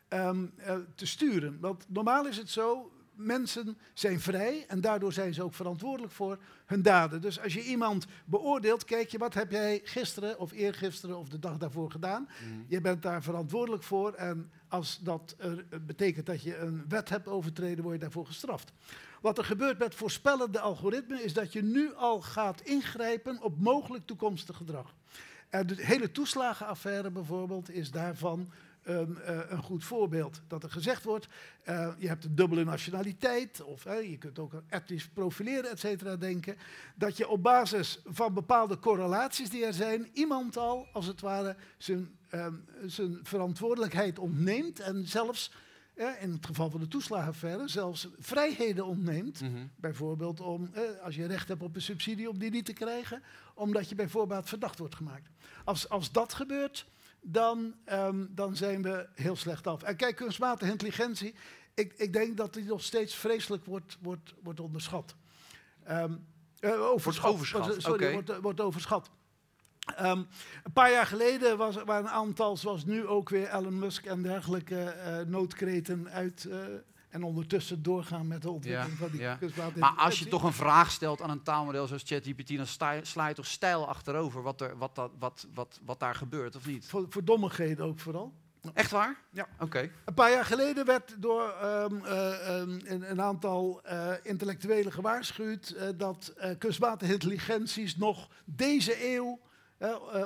ehm, 0.08 0.46
eh, 0.56 0.76
te 0.94 1.06
sturen. 1.06 1.58
Want 1.60 1.84
normaal 1.88 2.26
is 2.26 2.36
het 2.36 2.50
zo, 2.50 2.92
mensen 3.18 3.78
zijn 3.94 4.20
vrij 4.20 4.64
en 4.68 4.80
daardoor 4.80 5.12
zijn 5.12 5.34
ze 5.34 5.42
ook 5.42 5.54
verantwoordelijk 5.54 6.12
voor 6.12 6.38
hun 6.66 6.82
daden. 6.82 7.20
Dus 7.20 7.40
als 7.40 7.54
je 7.54 7.62
iemand 7.62 8.06
beoordeelt, 8.24 8.84
kijk 8.84 9.10
je 9.10 9.18
wat 9.18 9.34
heb 9.34 9.50
jij 9.50 9.80
gisteren 9.84 10.38
of 10.38 10.52
eergisteren 10.52 11.18
of 11.18 11.28
de 11.28 11.38
dag 11.38 11.56
daarvoor 11.56 11.90
gedaan. 11.90 12.22
Mhm. 12.22 12.60
Je 12.66 12.80
bent 12.80 13.02
daar 13.02 13.22
verantwoordelijk 13.22 13.82
voor 13.82 14.12
en 14.12 14.50
als 14.68 14.98
dat 15.02 15.34
er, 15.38 15.64
eh, 15.70 15.78
betekent 15.86 16.26
dat 16.26 16.42
je 16.42 16.56
een 16.56 16.84
wet 16.88 17.08
hebt 17.08 17.28
overtreden, 17.28 17.82
word 17.82 17.94
je 17.94 18.00
daarvoor 18.00 18.26
gestraft. 18.26 18.72
Wat 19.20 19.38
er 19.38 19.44
gebeurt 19.44 19.78
met 19.78 19.94
voorspellende 19.94 20.60
algoritmen 20.60 21.24
is 21.24 21.32
dat 21.32 21.52
je 21.52 21.62
nu 21.62 21.94
al 21.94 22.20
gaat 22.20 22.60
ingrijpen 22.60 23.42
op 23.42 23.60
mogelijk 23.60 24.06
toekomstig 24.06 24.56
gedrag. 24.56 24.94
En 25.48 25.66
de 25.66 25.74
hele 25.78 26.12
toeslagenaffaire 26.12 27.10
bijvoorbeeld 27.10 27.70
is 27.70 27.90
daarvan 27.90 28.50
een, 28.88 29.20
eh, 29.20 29.38
een 29.48 29.62
goed 29.62 29.84
voorbeeld. 29.84 30.40
Dat 30.46 30.62
er 30.62 30.70
gezegd 30.70 31.04
wordt, 31.04 31.28
eh, 31.62 31.92
je 31.98 32.08
hebt 32.08 32.24
een 32.24 32.34
dubbele 32.34 32.64
nationaliteit, 32.64 33.62
of 33.62 33.84
je 33.84 34.16
kunt 34.18 34.38
ook 34.38 34.54
aan 34.54 34.64
etnisch 34.68 35.08
profileren, 35.08 35.70
et 35.70 35.78
cetera, 35.78 36.16
denken. 36.16 36.56
Dat 36.94 37.16
je 37.16 37.28
op 37.28 37.42
basis 37.42 38.00
van 38.04 38.34
bepaalde 38.34 38.78
correlaties 38.78 39.50
die 39.50 39.64
er 39.64 39.74
zijn, 39.74 40.08
iemand 40.12 40.56
al, 40.56 40.86
als 40.92 41.06
het 41.06 41.20
ware, 41.20 41.56
zijn, 41.78 42.18
ehm, 42.28 42.54
zijn 42.86 43.18
verantwoordelijkheid 43.22 44.18
ontneemt 44.18 44.80
en 44.80 45.06
zelfs 45.06 45.52
in 46.20 46.32
het 46.32 46.46
geval 46.46 46.70
van 46.70 46.80
de 46.80 46.88
toeslagenaffaire, 46.88 47.68
zelfs 47.68 48.08
vrijheden 48.18 48.86
ontneemt. 48.86 49.40
Mhm. 49.40 49.66
Bijvoorbeeld 49.76 50.40
om, 50.40 50.70
eh, 50.72 50.82
als 51.02 51.14
je 51.14 51.26
recht 51.26 51.48
hebt 51.48 51.62
op 51.62 51.74
een 51.74 51.82
subsidie, 51.82 52.30
om 52.30 52.38
die 52.38 52.50
niet 52.50 52.64
te 52.64 52.72
krijgen, 52.72 53.22
omdat 53.54 53.88
je 53.88 53.94
bijvoorbeeld 53.94 54.48
verdacht 54.48 54.78
wordt 54.78 54.94
gemaakt. 54.94 55.28
Als, 55.64 55.88
als 55.88 56.12
dat 56.12 56.34
gebeurt, 56.34 56.86
dan, 57.32 57.74
ehm, 57.84 58.26
dan 58.30 58.56
zijn 58.56 58.82
we 58.82 59.08
heel 59.14 59.36
slecht 59.36 59.66
af. 59.66 59.82
En 59.82 59.96
kijk, 59.96 60.16
kunstmatige 60.16 60.70
intelligentie, 60.70 61.34
ik, 61.74 61.92
ik 61.96 62.12
denk 62.12 62.36
dat 62.36 62.54
die 62.54 62.64
nog 62.64 62.82
steeds 62.82 63.14
vreselijk 63.14 63.64
wordt, 63.64 63.96
wordt, 64.00 64.34
wordt 64.42 64.60
onderschat. 64.60 65.14
Ehm, 65.84 66.12
eh, 66.60 66.80
overschat. 66.80 67.30
overschat, 67.32 67.66
Wordt- 67.66 67.82
Sorry, 67.82 68.04
oké. 68.04 68.12
wordt, 68.12 68.40
wordt 68.40 68.60
overschat. 68.60 69.10
Ehm, 69.96 70.18
een 70.62 70.72
paar 70.72 70.90
jaar 70.90 71.06
geleden 71.06 71.56
was, 71.56 71.74
waren 71.74 72.04
een 72.04 72.10
aantal, 72.10 72.56
zoals 72.56 72.84
nu 72.84 73.06
ook 73.06 73.28
weer 73.28 73.48
Elon 73.54 73.78
Musk 73.78 74.06
en 74.06 74.22
dergelijke 74.22 74.80
eh 74.84 75.18
noodkreten 75.26 76.08
uit. 76.10 76.44
eh, 76.44 76.58
en 77.08 77.22
ondertussen 77.22 77.82
doorgaan 77.82 78.26
met 78.26 78.42
de 78.42 78.50
ontwikkeling 78.50 78.98
Ja, 78.98 79.06
van 79.06 79.10
die 79.10 79.20
ja. 79.20 79.70
Maar 79.76 79.94
als 79.96 80.18
je 80.18 80.28
toch 80.28 80.42
een 80.42 80.52
vraag 80.52 80.90
stelt 80.90 81.22
aan 81.22 81.30
een 81.30 81.42
taalmodel 81.42 81.86
zoals 81.86 82.02
ChatGPT, 82.06 82.56
dan 82.56 82.66
sta 82.66 83.04
sla 83.04 83.28
je 83.28 83.34
toch 83.34 83.46
stijl 83.46 83.88
achterover 83.88 84.42
wat, 84.42 84.60
er, 84.60 84.78
wat, 84.78 84.94
dat, 84.94 85.10
wat, 85.18 85.46
wat, 85.54 85.80
wat 85.84 86.00
daar 86.00 86.14
gebeurt, 86.14 86.56
of 86.56 86.66
niet? 86.66 86.86
Voor, 86.86 87.06
voor 87.08 87.24
dommigheden 87.24 87.84
ook 87.84 87.98
vooral. 87.98 88.32
Echt 88.74 88.90
waar? 88.90 89.16
Ja. 89.30 89.48
Oké. 89.58 89.90
Een 90.04 90.14
paar 90.14 90.30
jaar 90.30 90.44
geleden 90.44 90.84
werd 90.84 91.14
door 91.18 91.48
ehm, 91.48 92.04
eh, 92.04 92.48
ehm, 92.48 92.70
een, 92.84 93.10
een 93.10 93.20
aantal 93.20 93.80
eh, 93.82 94.12
intellectuelen 94.22 94.92
gewaarschuwd 94.92 95.68
eh, 95.68 95.88
dat 95.96 96.34
kunstmatige 96.58 97.12
intelligenties 97.12 97.96
nog 97.96 98.28
deze 98.44 99.14
eeuw 99.14 99.40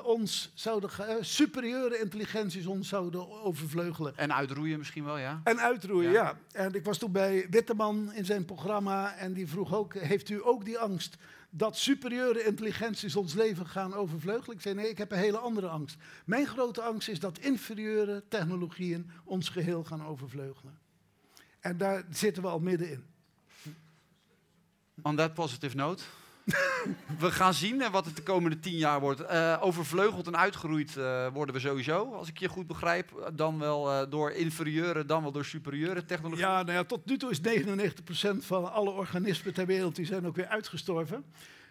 ons 0.05 0.51
zouden, 0.55 0.91
eh, 0.99 1.15
superieure 1.21 1.99
intelligenties 1.99 2.67
ons 2.67 2.88
zouden 2.88 3.31
overvleugelen. 3.43 4.17
En 4.17 4.35
uitroeien 4.35 4.79
misschien 4.79 5.05
wel, 5.05 5.19
ja? 5.19 5.41
En 5.45 5.61
uitroeien, 5.61 6.11
Ja. 6.11 6.23
ja. 6.23 6.38
En 6.53 6.75
ik 6.75 6.85
was 6.85 6.99
toen 6.99 7.12
bij 7.12 7.47
Witteman 7.51 8.12
in 8.12 8.25
zijn 8.25 8.45
programma 8.45 9.15
en 9.15 9.33
die 9.33 9.47
vroeg 9.49 9.75
ook, 9.75 9.95
heeft 9.95 10.29
u 10.29 10.45
ook 10.45 10.65
die 10.65 10.79
angst 10.79 11.17
dat 11.51 11.77
superieure 11.77 12.45
intelligenties 12.45 13.17
ons 13.17 13.35
leven 13.35 13.67
gaan 13.67 13.95
overvleugelen? 13.95 14.57
Ik 14.57 14.62
zei, 14.62 14.75
nee, 14.75 14.88
ik 14.88 14.99
heb 14.99 15.12
een 15.12 15.19
hele 15.19 15.38
andere 15.38 15.69
angst. 15.69 15.97
Mijn 16.25 16.47
grote 16.47 16.83
angst 16.83 17.09
is 17.09 17.21
dat 17.21 17.38
inferieure 17.38 18.23
technologieën 18.29 19.11
ons 19.25 19.49
geheel 19.49 19.85
gaan 19.85 20.05
overvleugelen. 20.05 20.79
En 21.61 21.77
daar 21.77 22.05
zitten 22.11 22.43
we 22.43 22.49
al 22.49 22.61
middenin. 22.61 23.05
On 25.03 25.17
that 25.17 25.35
positive 25.35 25.77
note. 25.77 26.03
we 27.19 27.31
gaan 27.31 27.55
zien 27.55 27.91
wat 27.91 28.05
het 28.05 28.17
de 28.17 28.23
komende 28.23 28.61
tien 28.61 28.77
jaar 28.77 29.01
wordt. 29.01 29.21
Eh, 29.21 29.59
overvleugeld 29.61 30.27
en 30.27 30.37
uitgeroeid 30.37 30.97
eh, 30.97 31.27
worden 31.33 31.55
we 31.55 31.61
sowieso, 31.61 32.13
als 32.13 32.29
ik 32.29 32.39
je 32.39 32.49
goed 32.49 32.67
begrijp. 32.67 33.13
Eh, 33.13 33.27
Dan 33.35 33.59
wel 33.59 34.09
door 34.09 34.31
inferieure, 34.31 35.05
dan 35.05 35.23
wel 35.23 35.33
door 35.33 35.45
superieure 35.45 36.05
technologie. 36.05 36.45
Ja, 36.45 36.63
nou 36.63 36.73
ja, 36.73 36.85
tot 36.85 37.05
nu 37.07 37.17
toe 37.17 37.31
is 37.31 37.41
99% 37.41 38.45
van 38.45 38.73
alle 38.73 38.91
organismen 38.91 39.55
ter 39.55 39.67
wereld 39.67 39.97
die 39.97 40.07
zijn 40.07 40.27
ook 40.27 40.37
weer 40.37 40.47
uitgestorven. 40.49 41.25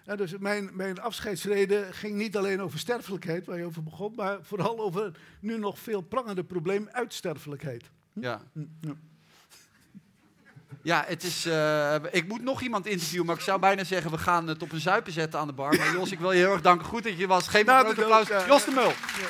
En 0.05 0.17
dus 0.17 0.37
mijn, 0.37 0.69
mijn 0.73 0.99
afscheidsreden 0.99 1.93
ging 1.93 2.15
niet 2.15 2.37
alleen 2.37 2.61
over 2.61 2.79
sterfelijkheid, 2.79 3.45
waar 3.45 3.57
je 3.57 3.65
over 3.65 3.83
begon, 3.83 4.13
maar 4.15 4.37
vooral 4.41 4.79
over 4.79 5.11
nu 5.39 5.57
nog 5.57 5.79
veel 5.79 6.01
prangende 6.01 6.43
probleem, 6.43 6.89
uitsterfelijkheid. 6.91 7.91
Ja. 8.13 8.41
Hm, 8.53 8.65
ja. 8.81 8.93
Ja, 10.83 11.03
het 11.07 11.23
is, 11.23 11.45
eh, 11.45 11.95
ik 12.11 12.27
moet 12.27 12.43
nog 12.43 12.61
iemand 12.61 12.85
interviewen, 12.85 13.25
maar 13.25 13.35
ik 13.35 13.41
zou 13.41 13.59
bijna 13.59 13.83
zeggen, 13.83 14.11
we 14.11 14.17
gaan 14.17 14.47
het 14.47 14.61
op 14.61 14.71
een 14.71 14.79
zuipen 14.79 15.11
zetten 15.11 15.39
aan 15.39 15.47
de 15.47 15.53
bar. 15.53 15.75
Maar 15.75 15.93
Jos, 15.93 16.11
ik 16.11 16.19
wil 16.19 16.31
je 16.31 16.37
heel 16.37 16.51
erg 16.51 16.61
danken. 16.61 16.87
Goed 16.87 17.03
dat 17.03 17.17
je 17.17 17.27
was. 17.27 17.47
Geef 17.47 17.65
me 17.65 17.71
Na 17.71 17.79
een 17.79 17.93
groot 17.93 17.99
applaus. 17.99 18.45
Jos 18.47 18.65
de 18.65 18.71
Mul. 18.71 18.93
Ja. 19.19 19.27